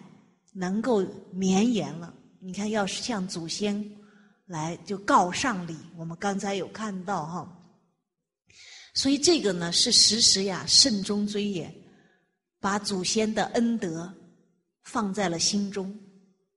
[0.53, 2.13] 能够绵延了。
[2.39, 3.83] 你看，要是向祖先
[4.45, 7.53] 来就告上礼，我们刚才有看到哈。
[8.93, 11.75] 所以这个呢是时时呀慎终追远，
[12.59, 14.11] 把祖先的恩德
[14.85, 15.93] 放在了心中，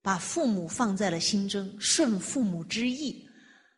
[0.00, 3.28] 把父母放在了心中，顺父母之意。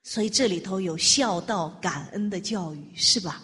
[0.02, 3.42] 所以这里头有孝道感恩的教育，是吧？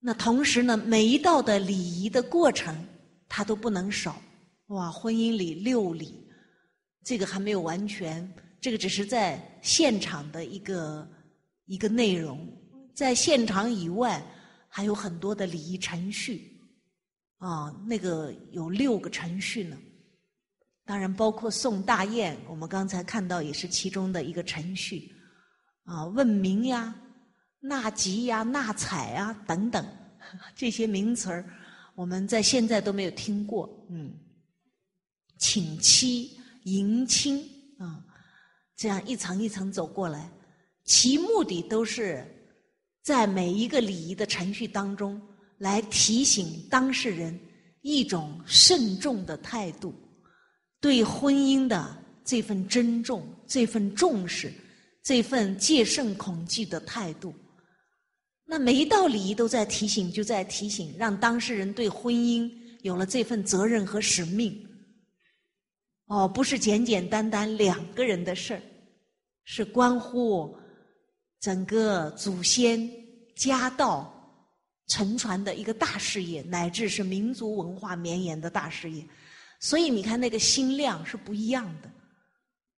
[0.00, 2.86] 那同时呢，每一道的礼仪的过程，
[3.28, 4.20] 它都不能少。
[4.68, 6.14] 哇，婚姻里六礼，
[7.04, 11.08] 这个还没有完全，这个只是在现场的一个
[11.66, 12.46] 一个内容，
[12.94, 14.22] 在现场以外
[14.68, 16.54] 还有很多的礼仪程序。
[17.38, 19.76] 啊，那个有六个程序呢。
[20.88, 25.12] 当然，包括送大雁，我们刚才看到也是其中的一个程序。
[25.84, 26.94] 啊，问名呀，
[27.60, 29.86] 纳吉呀、纳采啊等等
[30.56, 31.44] 这些名词儿，
[31.94, 33.68] 我们在现在都没有听过。
[33.90, 34.14] 嗯，
[35.36, 37.46] 请妻、迎亲
[37.78, 38.02] 啊，
[38.74, 40.30] 这样一层一层走过来，
[40.84, 42.24] 其目的都是
[43.02, 45.20] 在每一个礼仪的程序当中，
[45.58, 47.38] 来提醒当事人
[47.82, 49.94] 一种慎重的态度，
[50.80, 54.52] 对婚姻的这份珍重、这份重视、
[55.02, 57.34] 这份戒慎恐惧的态度。
[58.44, 62.50] 那每一道礼仪都在提醒，就在提醒，让当事人对婚姻
[62.82, 64.66] 有了这份责任和使命。
[66.06, 68.62] 哦，不是简简单单两个人的事儿，
[69.44, 70.56] 是关乎
[71.40, 72.90] 整个祖先
[73.36, 74.14] 家道
[74.86, 79.06] 承传的一个大事业，乃至是民族文化绵延的大事业。
[79.60, 81.90] 所以你看，那个心量是不一样的。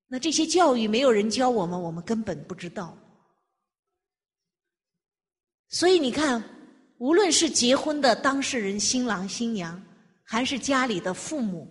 [0.09, 2.97] 那这些教育没有人教我们，我们根本不知道。
[5.69, 6.43] 所以你看，
[6.99, 9.81] 无论是结婚的当事人新郎新娘，
[10.25, 11.69] 还是家里的父母，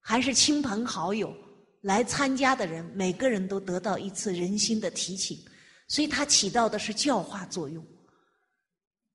[0.00, 1.34] 还是亲朋好友
[1.82, 5.36] 来参加的人，每个人都得到一次人心的提醒，
[5.88, 7.84] 所以它起到的是教化作用。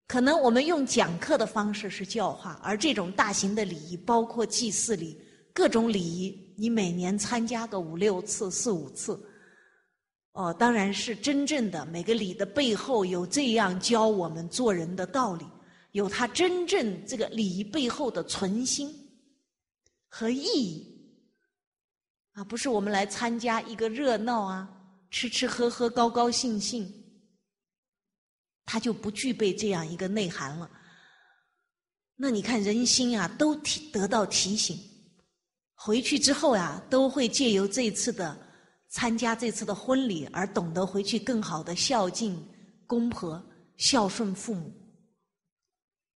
[0.07, 5.19] 可能我们用讲课的方式是教化，而这种大型的礼仪，包括祭祀礼、
[5.53, 9.19] 各种礼仪，你每年参加个五六次、四五次。
[10.33, 15.45] 哦，当然是真正的每个礼的背后有这样教我们做人的道理，
[15.91, 18.91] 有它真正这个礼仪背后的存心
[20.09, 20.85] 和意义
[22.33, 24.67] 啊，不是我们来参加一个热闹啊，
[25.11, 26.91] 吃吃喝喝高高兴兴，
[28.65, 30.69] 它就不具备这样一个内涵了。
[32.15, 34.77] 那你看人心啊，都提得到提醒，
[35.75, 38.37] 回去之后呀，都会借由这次的。
[38.95, 42.39] 参加这次的婚礼，而懂得回去更好的孝敬
[42.85, 43.43] 公婆、
[43.75, 44.71] 孝顺父母，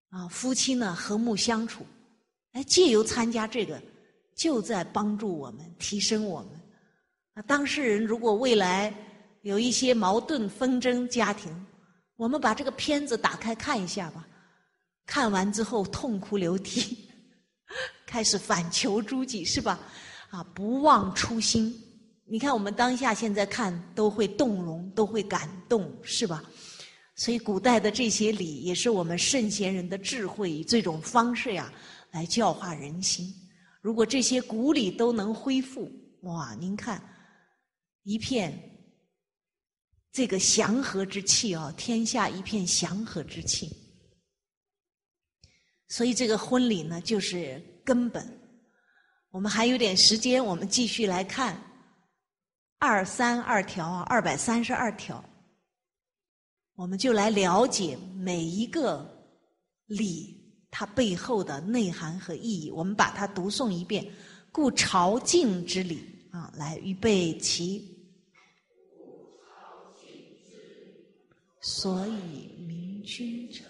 [0.10, 1.84] 啊，夫妻呢和睦相处，
[2.52, 3.82] 哎，借由参加这个，
[4.36, 6.52] 就在帮助我们提升我们。
[7.34, 8.94] 啊，当事人如果未来
[9.41, 11.52] 有一些矛盾纷争，家庭，
[12.18, 14.27] 我们把这个片子打开看一下吧，
[15.06, 17.07] 看完之后痛哭流涕，
[18.06, 19.80] 开始反求诸己，是吧？
[20.31, 21.73] 啊，不忘初心。
[22.26, 26.44] 你看，我们当下现在看都会动容，都会感动，是吧？
[27.15, 31.72] 所以古代的这些礼，也是我们圣贤人的智慧，以这种方式呀
[32.11, 33.34] 来教化人心。
[33.81, 35.89] 如果这些古礼都能恢复，
[36.22, 36.53] 哇！
[36.60, 37.02] 您看，
[38.03, 38.52] 一片
[40.11, 43.69] 这个祥和之气啊，天下一片祥和之气。
[45.89, 48.27] 所以这个婚礼呢，就是根本。
[49.29, 51.61] 我们还有点时间，我们继续来看。
[52.79, 55.23] 二三二条啊，二百三十二条，
[56.75, 59.07] 我们就来了解每一个
[59.88, 60.35] 礼
[60.69, 62.69] 它背后的内涵和意义。
[62.69, 64.05] 我们把它读诵一遍。
[64.51, 67.97] 故朝觐之礼啊，来预备齐。
[71.69, 73.65] 所以明君臣。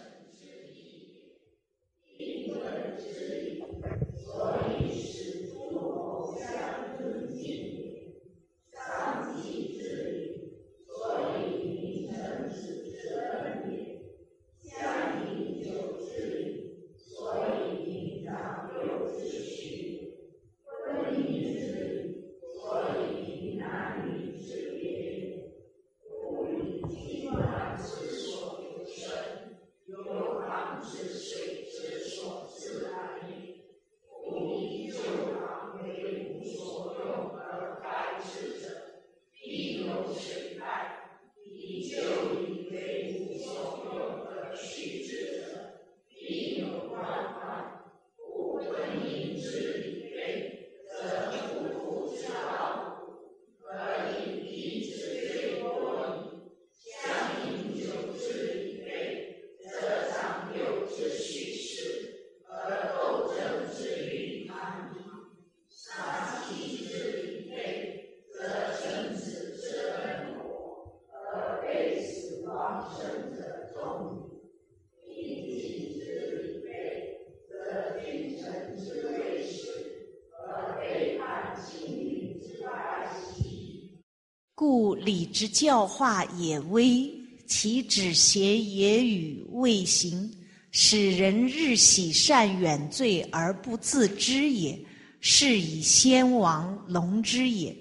[84.98, 87.10] 礼之教化也微，
[87.48, 90.30] 其止邪也与未行，
[90.72, 94.78] 使人日喜善远罪而不自知也，
[95.22, 97.76] 是以先王隆之也。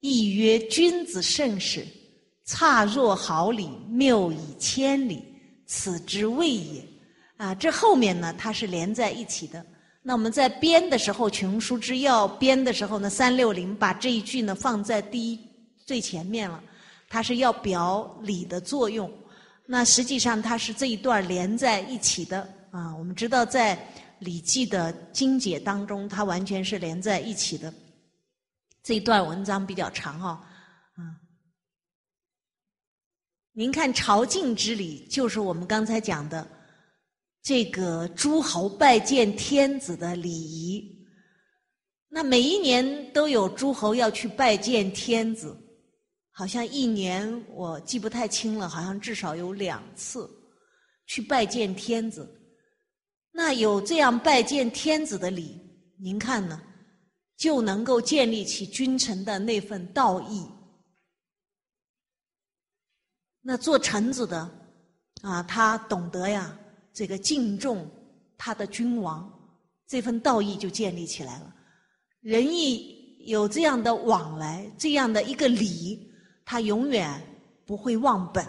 [0.00, 1.86] 亦曰君子慎始，
[2.44, 5.22] 差若毫厘，谬以千里，
[5.66, 6.84] 此之谓也。
[7.36, 9.64] 啊，这后面呢，它是连在一起的。
[10.02, 15.38] 那我们在编的时候，《群书之要》编的时候呢，三六零把这一句呢放在第一
[15.88, 16.62] 最前面了，
[17.08, 19.10] 它是要表里的作用。
[19.64, 22.94] 那实际上它是这一段连在一起的啊。
[22.94, 23.74] 我们知道在
[24.18, 27.72] 《礼记》的经解当中，它完全是连在一起的。
[28.82, 30.28] 这一段文章比较长哈，
[30.96, 31.00] 啊，
[33.52, 36.46] 您看朝觐之礼，就是我们刚才讲的。
[37.40, 41.06] 这个诸侯拜见天子的礼仪，
[42.10, 45.56] 那每一年都有诸侯要去拜见天子，
[46.38, 50.30] 好像一年我记不太清了，好像至少有两次
[51.04, 52.32] 去拜见天子。
[53.32, 55.60] 那有这样拜见天子的礼，
[55.98, 56.62] 您看呢，
[57.36, 60.46] 就能够建立起君臣的那份道义。
[63.40, 64.48] 那做臣子的
[65.22, 66.56] 啊，他懂得呀。
[66.92, 67.90] 这个敬重
[68.36, 69.28] 他的君王，
[69.88, 71.52] 这份道义就建立起来了。
[72.20, 76.07] 人一有这样的往来，这样的一个礼，
[76.50, 77.22] 他永远
[77.66, 78.42] 不会忘本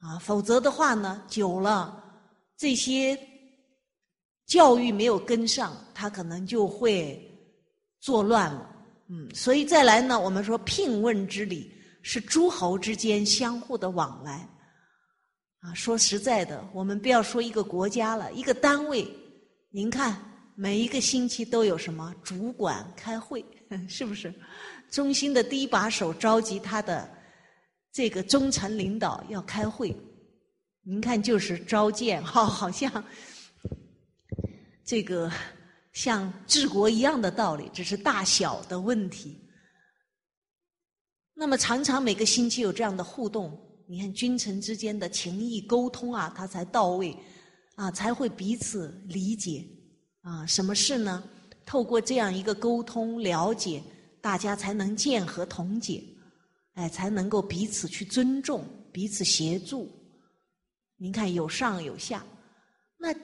[0.00, 0.18] 啊。
[0.20, 2.04] 否则的话呢，久了
[2.58, 3.18] 这些
[4.44, 7.18] 教育没有跟上，他可能就会
[8.00, 8.70] 作乱了。
[9.08, 14.46] 嗯，所以再来呢，我们说聘问之礼是诸侯之间相互的往来。
[15.60, 19.08] 啊，说实在的，我们不要说一个国家了，一个单位，
[19.70, 20.20] 您看
[20.54, 23.42] 每一个星期都有什么主管开会，
[23.88, 24.34] 是不是？
[24.94, 27.10] 中心的第一把手召集他的
[27.92, 29.92] 这个中层领导要开会，
[30.84, 33.04] 您看就是召见，哈，好像
[34.84, 35.28] 这个
[35.92, 39.36] 像治国一样的道理，只是大小的问题。
[41.34, 43.60] 那么常常每个星期有这样的互动。
[43.88, 47.16] 你看君臣之间的情谊沟通啊，他才到位，
[47.74, 49.66] 啊，才会彼此理解，
[50.22, 51.24] 啊，什么事呢？
[51.66, 53.82] 透过这样一个沟通了解，
[54.24, 56.02] 大家才能见和同解，
[56.72, 59.86] 哎，才能够彼此去尊重，彼此协助。
[60.96, 62.24] 您看有上有下，
[62.96, 63.14] 那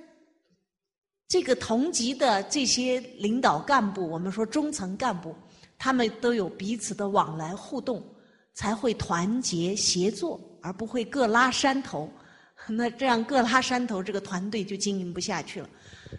[1.27, 5.35] 这个同级的这些领导干部，我们说中层干部，
[5.79, 8.05] 他们都有彼此的往来互动，
[8.53, 10.39] 才会团结协作。
[10.63, 12.07] 而不会各拉山头，
[12.69, 15.71] 那这样各拉山头，这个团队就经营不下去了。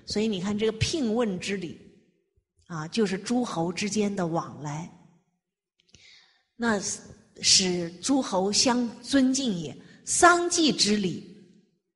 [0.08, 1.80] 所以你看，这个聘问之礼，
[2.72, 4.90] 啊，就是诸侯之间的往来，
[6.56, 6.80] 那
[7.42, 9.76] 使诸侯相尊敬也。
[10.06, 11.36] 丧祭之礼，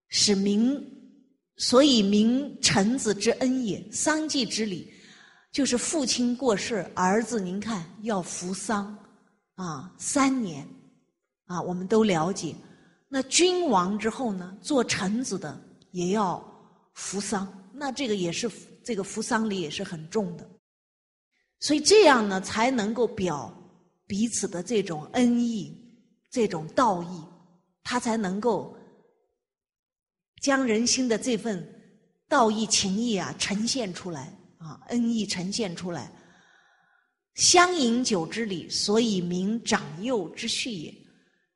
[0.09, 0.77] 使民，
[1.55, 3.81] 所以民臣子之恩也。
[3.89, 4.91] 丧祭之礼，
[5.49, 8.97] 就是父亲过世，儿子您看要服丧，
[9.55, 10.67] 啊，三年。
[11.45, 12.53] 啊，我们都了解。
[13.07, 15.57] 那君王之后呢，做臣子的
[15.91, 16.43] 也要
[16.95, 18.51] 服丧，那这个也是
[18.83, 20.49] 这个服丧礼也是很重的。
[21.59, 23.51] 所以这样呢，才能够表
[24.05, 25.75] 彼此的这种恩义、
[26.29, 27.23] 这种道义，
[27.83, 28.77] 他才能够
[30.41, 31.67] 将人心的这份
[32.27, 36.11] 道义情义啊呈现出来啊，恩义呈现出来。
[37.35, 40.93] 相饮酒之礼，所以名长幼之序也。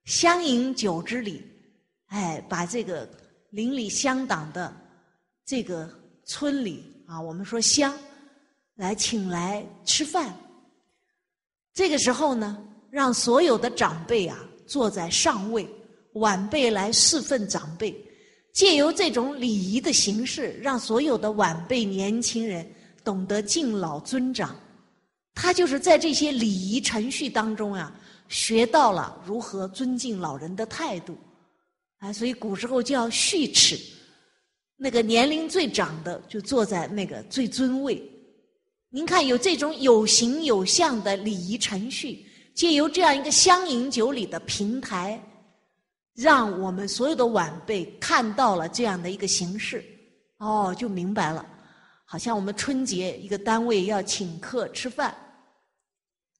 [0.05, 1.43] 相饮酒之礼，
[2.07, 3.07] 哎，把这个
[3.51, 4.75] 邻里乡党的
[5.45, 5.87] 这个
[6.25, 7.95] 村里啊，我们说乡，
[8.79, 10.33] 来请来吃饭。
[11.73, 12.57] 这个时候呢，
[12.89, 15.67] 让所有的长辈啊坐在上位，
[16.13, 17.93] 晚辈来侍奉长辈，
[18.53, 22.65] 借由这种礼仪的形式，让所有的晚辈年轻人
[23.03, 24.55] 懂得敬老尊长。
[25.33, 27.93] 他就是在这些礼仪程序当中啊。
[28.29, 31.17] 学到了如何尊敬老人的态度，
[31.97, 33.75] 啊，所以古时候叫序齿，
[34.77, 37.99] 那个年龄最长的就坐在那个最尊位。
[38.91, 42.25] 您看，有这种有形有相的礼仪程序，
[42.55, 45.21] 借由这样一个相饮酒礼的平台，
[46.15, 49.85] 让我们所有的晚辈看到了这样的一个形式，
[50.37, 51.45] 哦，就明白了。
[52.03, 55.15] 好像我们春节一个单位要请客吃饭。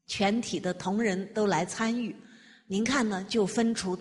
[0.08, 2.16] 全体的同仁都来参与，
[2.66, 3.24] 您看呢？
[3.30, 3.96] 就分出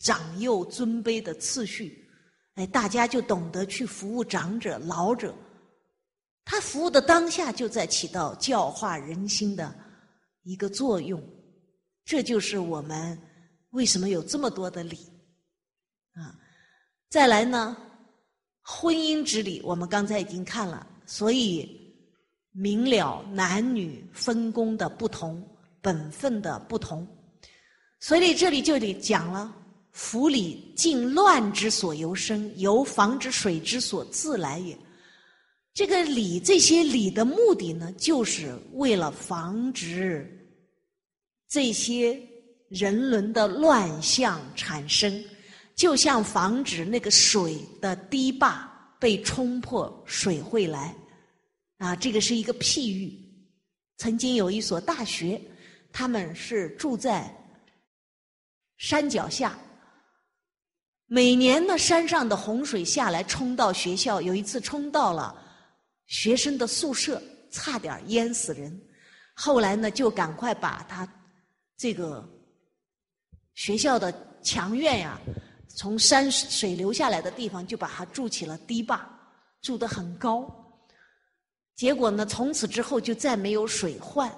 [0.00, 2.04] 长幼尊卑的次序，
[2.56, 5.32] 哎，大家就懂得去服务长者、老者。
[6.44, 9.74] 他服务的当下就在起到教化人心的
[10.42, 11.22] 一个作用。
[12.04, 13.18] 这就是我们
[13.70, 14.98] 为什么有这么多的礼
[16.12, 16.36] 啊！
[17.08, 17.76] 再来呢，
[18.62, 21.82] 婚姻之礼，我们刚才已经看了，所以。
[22.56, 25.44] 明了男女分工的不同，
[25.82, 27.04] 本分的不同，
[27.98, 29.52] 所以这里就得讲了：
[29.90, 34.78] 府里尽乱之所由生，由防止水之所自来也。
[35.74, 40.24] 这个礼，这些礼的目的呢，就是为了防止
[41.48, 42.16] 这些
[42.68, 45.12] 人伦的乱象产生，
[45.74, 48.70] 就像防止那个水的堤坝
[49.00, 50.94] 被冲破，水会来。
[51.78, 53.12] 啊，这个是一个譬喻。
[53.96, 55.40] 曾经有一所大学，
[55.92, 57.28] 他们是住在
[58.76, 59.58] 山脚下。
[61.06, 64.22] 每年呢，山上的洪水下来，冲到学校。
[64.22, 65.42] 有一次冲到了
[66.06, 67.20] 学生的宿舍，
[67.50, 68.80] 差点淹死人。
[69.34, 71.08] 后来呢，就赶快把他
[71.76, 72.24] 这个
[73.54, 74.12] 学校的
[74.42, 75.20] 墙院呀，
[75.68, 79.08] 从山水流下来的地方，就把它筑起了堤坝，
[79.60, 80.48] 筑得很高。
[81.74, 82.24] 结果呢？
[82.24, 84.32] 从此之后就再没有水患，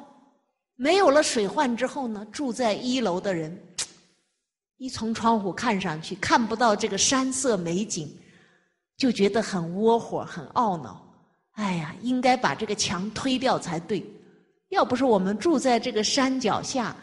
[0.75, 2.27] 没有了水患之后呢？
[2.33, 3.63] 住在一楼的人，
[4.79, 8.11] 一从窗户看上去看不到这个山色美景，
[8.97, 11.06] 就觉得很窝火、很懊恼。
[11.57, 14.03] 哎呀，应该把这个墙推掉才对。
[14.69, 16.97] 要不是我们住在这个山脚下，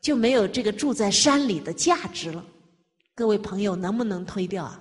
[0.00, 2.44] 就没有这个住在山里的价值了。
[3.14, 4.80] 各位朋友，能不能推掉啊？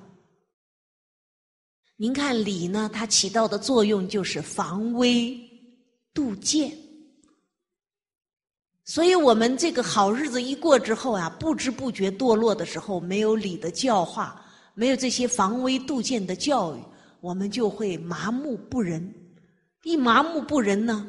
[1.96, 5.38] 您看礼呢，它起到的作用就是防微
[6.14, 6.72] 杜渐，
[8.86, 14.46] 所以我们这个好日子一过之后啊，不知不觉堕落的时候，没有礼的教化，
[14.76, 16.80] 没有这些防微杜渐的教育，
[17.22, 19.14] 我们就会麻木不仁。
[19.84, 21.08] 一麻木不仁呢，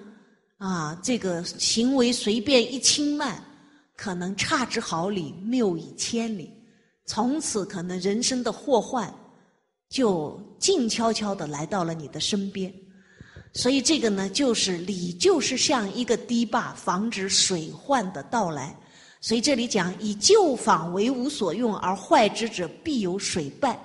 [0.59, 3.43] 啊，这个行为随便一轻慢，
[3.97, 6.53] 可能差之毫厘，谬以千里，
[7.07, 9.13] 从此可能人生的祸患。
[9.89, 12.73] 就静悄悄的来到了你的身边，
[13.53, 18.73] 所以这个呢，就是礼，就是像一个堤坝，防止水患的到来。
[19.21, 23.77] 所以这里讲，以旧坊为无所用而坏之者，必有水败。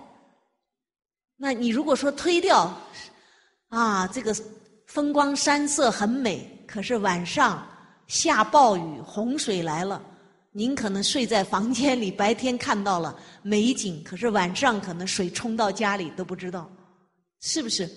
[1.38, 2.72] 那你如果说推掉，
[3.70, 4.36] 啊，这个
[4.86, 7.68] 风光山色很美，可是晚上
[8.08, 10.02] 下暴雨，洪水来了。
[10.52, 16.70] 您可能睡在房间里，白天看到了美景，可是晚上可能水冲到家里都不知道，
[17.42, 17.90] 是不是？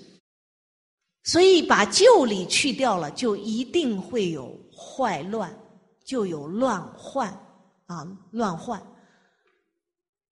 [1.22, 5.56] 所以把旧礼去掉了，就一定会有坏乱，
[6.04, 7.28] 就有乱患
[7.86, 8.82] 啊，乱患。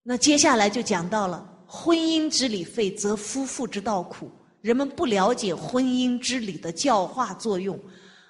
[0.02, 4.30] 那接下来就讲到了婚姻之礼废，则夫妇之道苦。
[4.60, 7.78] 人们不了解婚姻之礼的教化作用，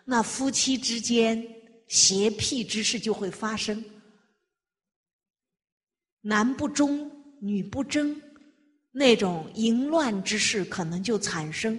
[0.05, 1.43] 那夫妻之间。
[1.89, 3.85] 邪僻之事就会发生，
[6.21, 7.09] 男不忠，
[7.41, 8.21] 女不贞，
[8.91, 11.79] 那种淫乱之事可能就产生。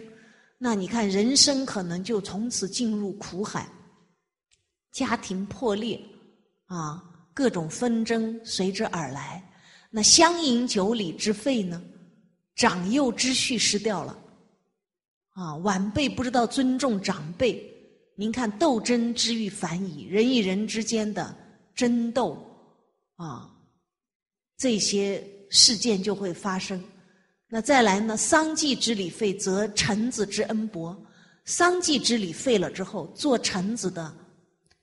[0.57, 3.69] 那你看，人生可能就从此进入苦海，
[4.93, 6.01] 家庭破裂，
[6.67, 7.03] 啊，
[7.33, 9.43] 各种纷争随之而来。
[9.97, 11.81] 那相饮酒礼之废呢？
[12.55, 14.15] 长幼之序失掉了，
[15.29, 17.67] 啊，晚辈不知道尊重长辈。
[18.15, 21.35] 您看，斗争之欲反矣，人与人之间的
[21.73, 22.37] 争斗
[23.15, 23.49] 啊，
[24.55, 26.79] 这些事件就会发生。
[27.49, 28.15] 那再来呢？
[28.15, 30.95] 丧祭之礼废，则臣子之恩薄。
[31.45, 34.15] 丧祭之礼废了之后，做臣子的、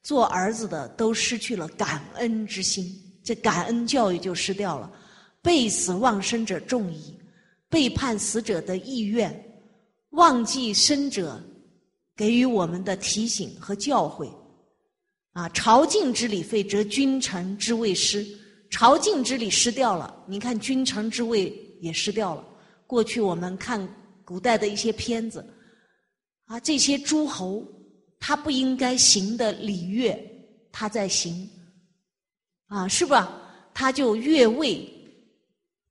[0.03, 2.93] 做儿子的都失去了感恩之心，
[3.23, 4.91] 这感恩教育就失掉了。
[5.45, 7.15] 背死忘生者众矣，
[7.69, 9.31] 背叛死者的意愿，
[10.11, 11.39] 忘记生者。
[12.17, 14.33] 给予我们的提醒和教诲，
[15.33, 18.25] 啊，朝觐之礼废，则君臣之位失。
[18.71, 22.45] 朝觐之礼失掉了，你看君臣之位也失掉了。
[22.87, 23.85] 过去我们看
[24.25, 25.45] 古代的一些片子，
[26.45, 27.67] 啊，这些诸侯
[28.21, 30.17] 他不应该行的礼乐，
[30.71, 31.51] 他在行，
[32.69, 33.41] 啊，是吧？
[33.75, 34.89] 他就越位，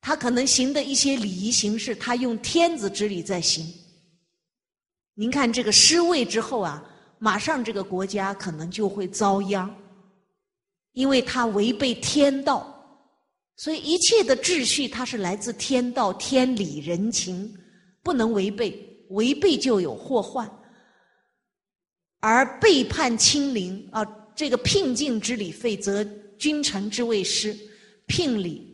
[0.06, 3.66] 他可能行的一些礼仪形式，他用天子之礼在行。
[5.14, 6.84] 您看这个失位之后啊，
[7.20, 9.74] 马上这个国家可能就会遭殃，
[10.92, 13.02] 因为他违背天道，
[13.56, 17.56] 所以一切的秩序它是来自天道、天理、人情，
[18.04, 20.52] 不能违背，违背就有祸患。
[22.20, 24.04] 而背叛亲邻啊，
[24.36, 26.04] 这个聘敬之礼废，则
[26.38, 27.58] 君臣之位失，
[28.08, 28.73] 聘礼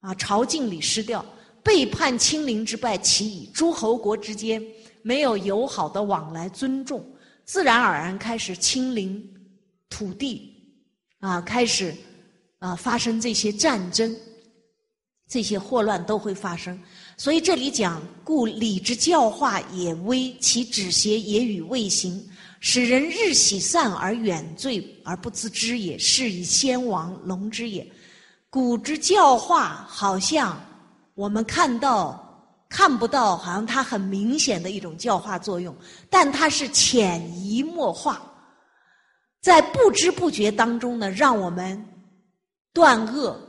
[0.00, 1.24] 啊，朝觐礼失掉，
[1.62, 3.48] 背叛亲邻之败其矣。
[3.54, 4.62] 诸侯国之间。
[5.02, 7.02] 没有友好的往来尊重，
[7.46, 9.26] 自然而然开始亲临
[9.88, 10.54] 土地，
[11.20, 11.94] 啊，开始
[12.58, 14.14] 啊发生这些战争，
[15.26, 16.78] 这些祸乱都会发生。
[17.16, 22.22] 所以这里讲，故礼之教化也微，其止邪也与未行。
[22.60, 27.90] 使人日喜散而远罪而不自知也，是以先王龙之也。
[28.50, 30.60] 古之教化，好像
[31.14, 32.20] 我们看到
[32.68, 35.74] 看不到，好像它很明显的一种教化作用，
[36.10, 38.20] 但它是潜移默化，
[39.40, 41.80] 在不知不觉当中呢，让我们
[42.72, 43.40] 断恶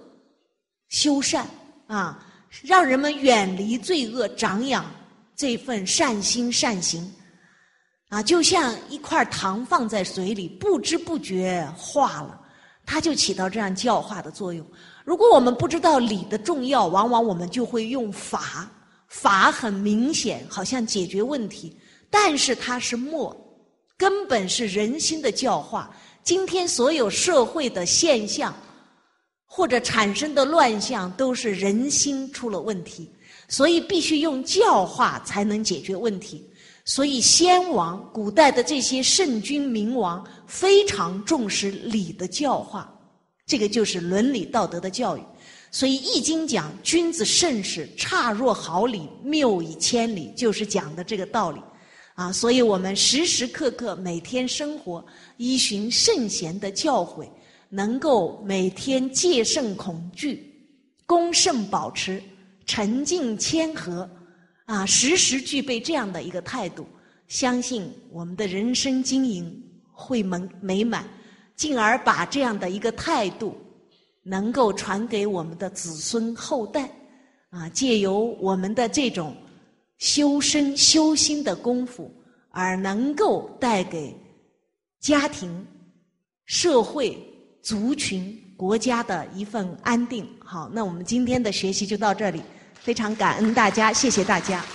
[0.89, 1.47] 修善
[1.87, 2.23] 啊，
[2.61, 4.85] 让人们远离罪恶，长养
[5.35, 7.11] 这份善心善行。
[8.09, 12.39] 啊，就像一块糖放在水里，不知不觉化了，
[12.85, 14.63] 它就起到这样教化的作用。
[15.03, 18.69] 如果我们不知道理的重要，往往我们就会用法，
[19.07, 21.75] 法很明显，好像解决问题，
[22.09, 23.35] 但是它是末，
[23.97, 25.89] 根本是人心的教化。
[26.23, 28.53] 今天所有社会的现象
[29.47, 33.11] 或者产生的乱象，都是人心出了问题，
[33.49, 36.47] 所以必须用教化才能解决问题。
[36.85, 42.91] 所以，先王古代的这些圣君明王非常重视礼的教化，
[43.45, 45.21] 这个就是伦理道德的教育。
[45.73, 51.61] 所以，《易经》讲“君子慎始，差若毫厘，谬以千里”，就是讲的这个道理。
[52.13, 55.03] 啊，所以我们时时刻刻每天生活
[55.37, 57.25] 依循圣贤的教诲，
[57.69, 60.53] 能够每天戒慎恐惧，
[61.05, 62.21] 恭慎保持，
[62.65, 64.07] 沉静谦和。
[64.65, 66.85] 啊，时时具备这样的一个态度，
[67.29, 71.07] 相信我们的人生经营会美美满，
[71.61, 73.55] 进而把这样的一个态度
[74.23, 76.89] 能够传给我们的子孙后代。
[77.51, 79.35] 啊，借由我们的这种
[79.99, 82.11] 修身修心的功夫，
[82.49, 84.15] 而能够带给
[84.99, 85.63] 家庭、
[86.45, 87.15] 社会、
[87.61, 90.27] 族群、国家的一份安定。
[90.43, 92.41] 好，那我们今天的学习就到这里。
[92.73, 94.65] 非常感恩大家，谢谢大家。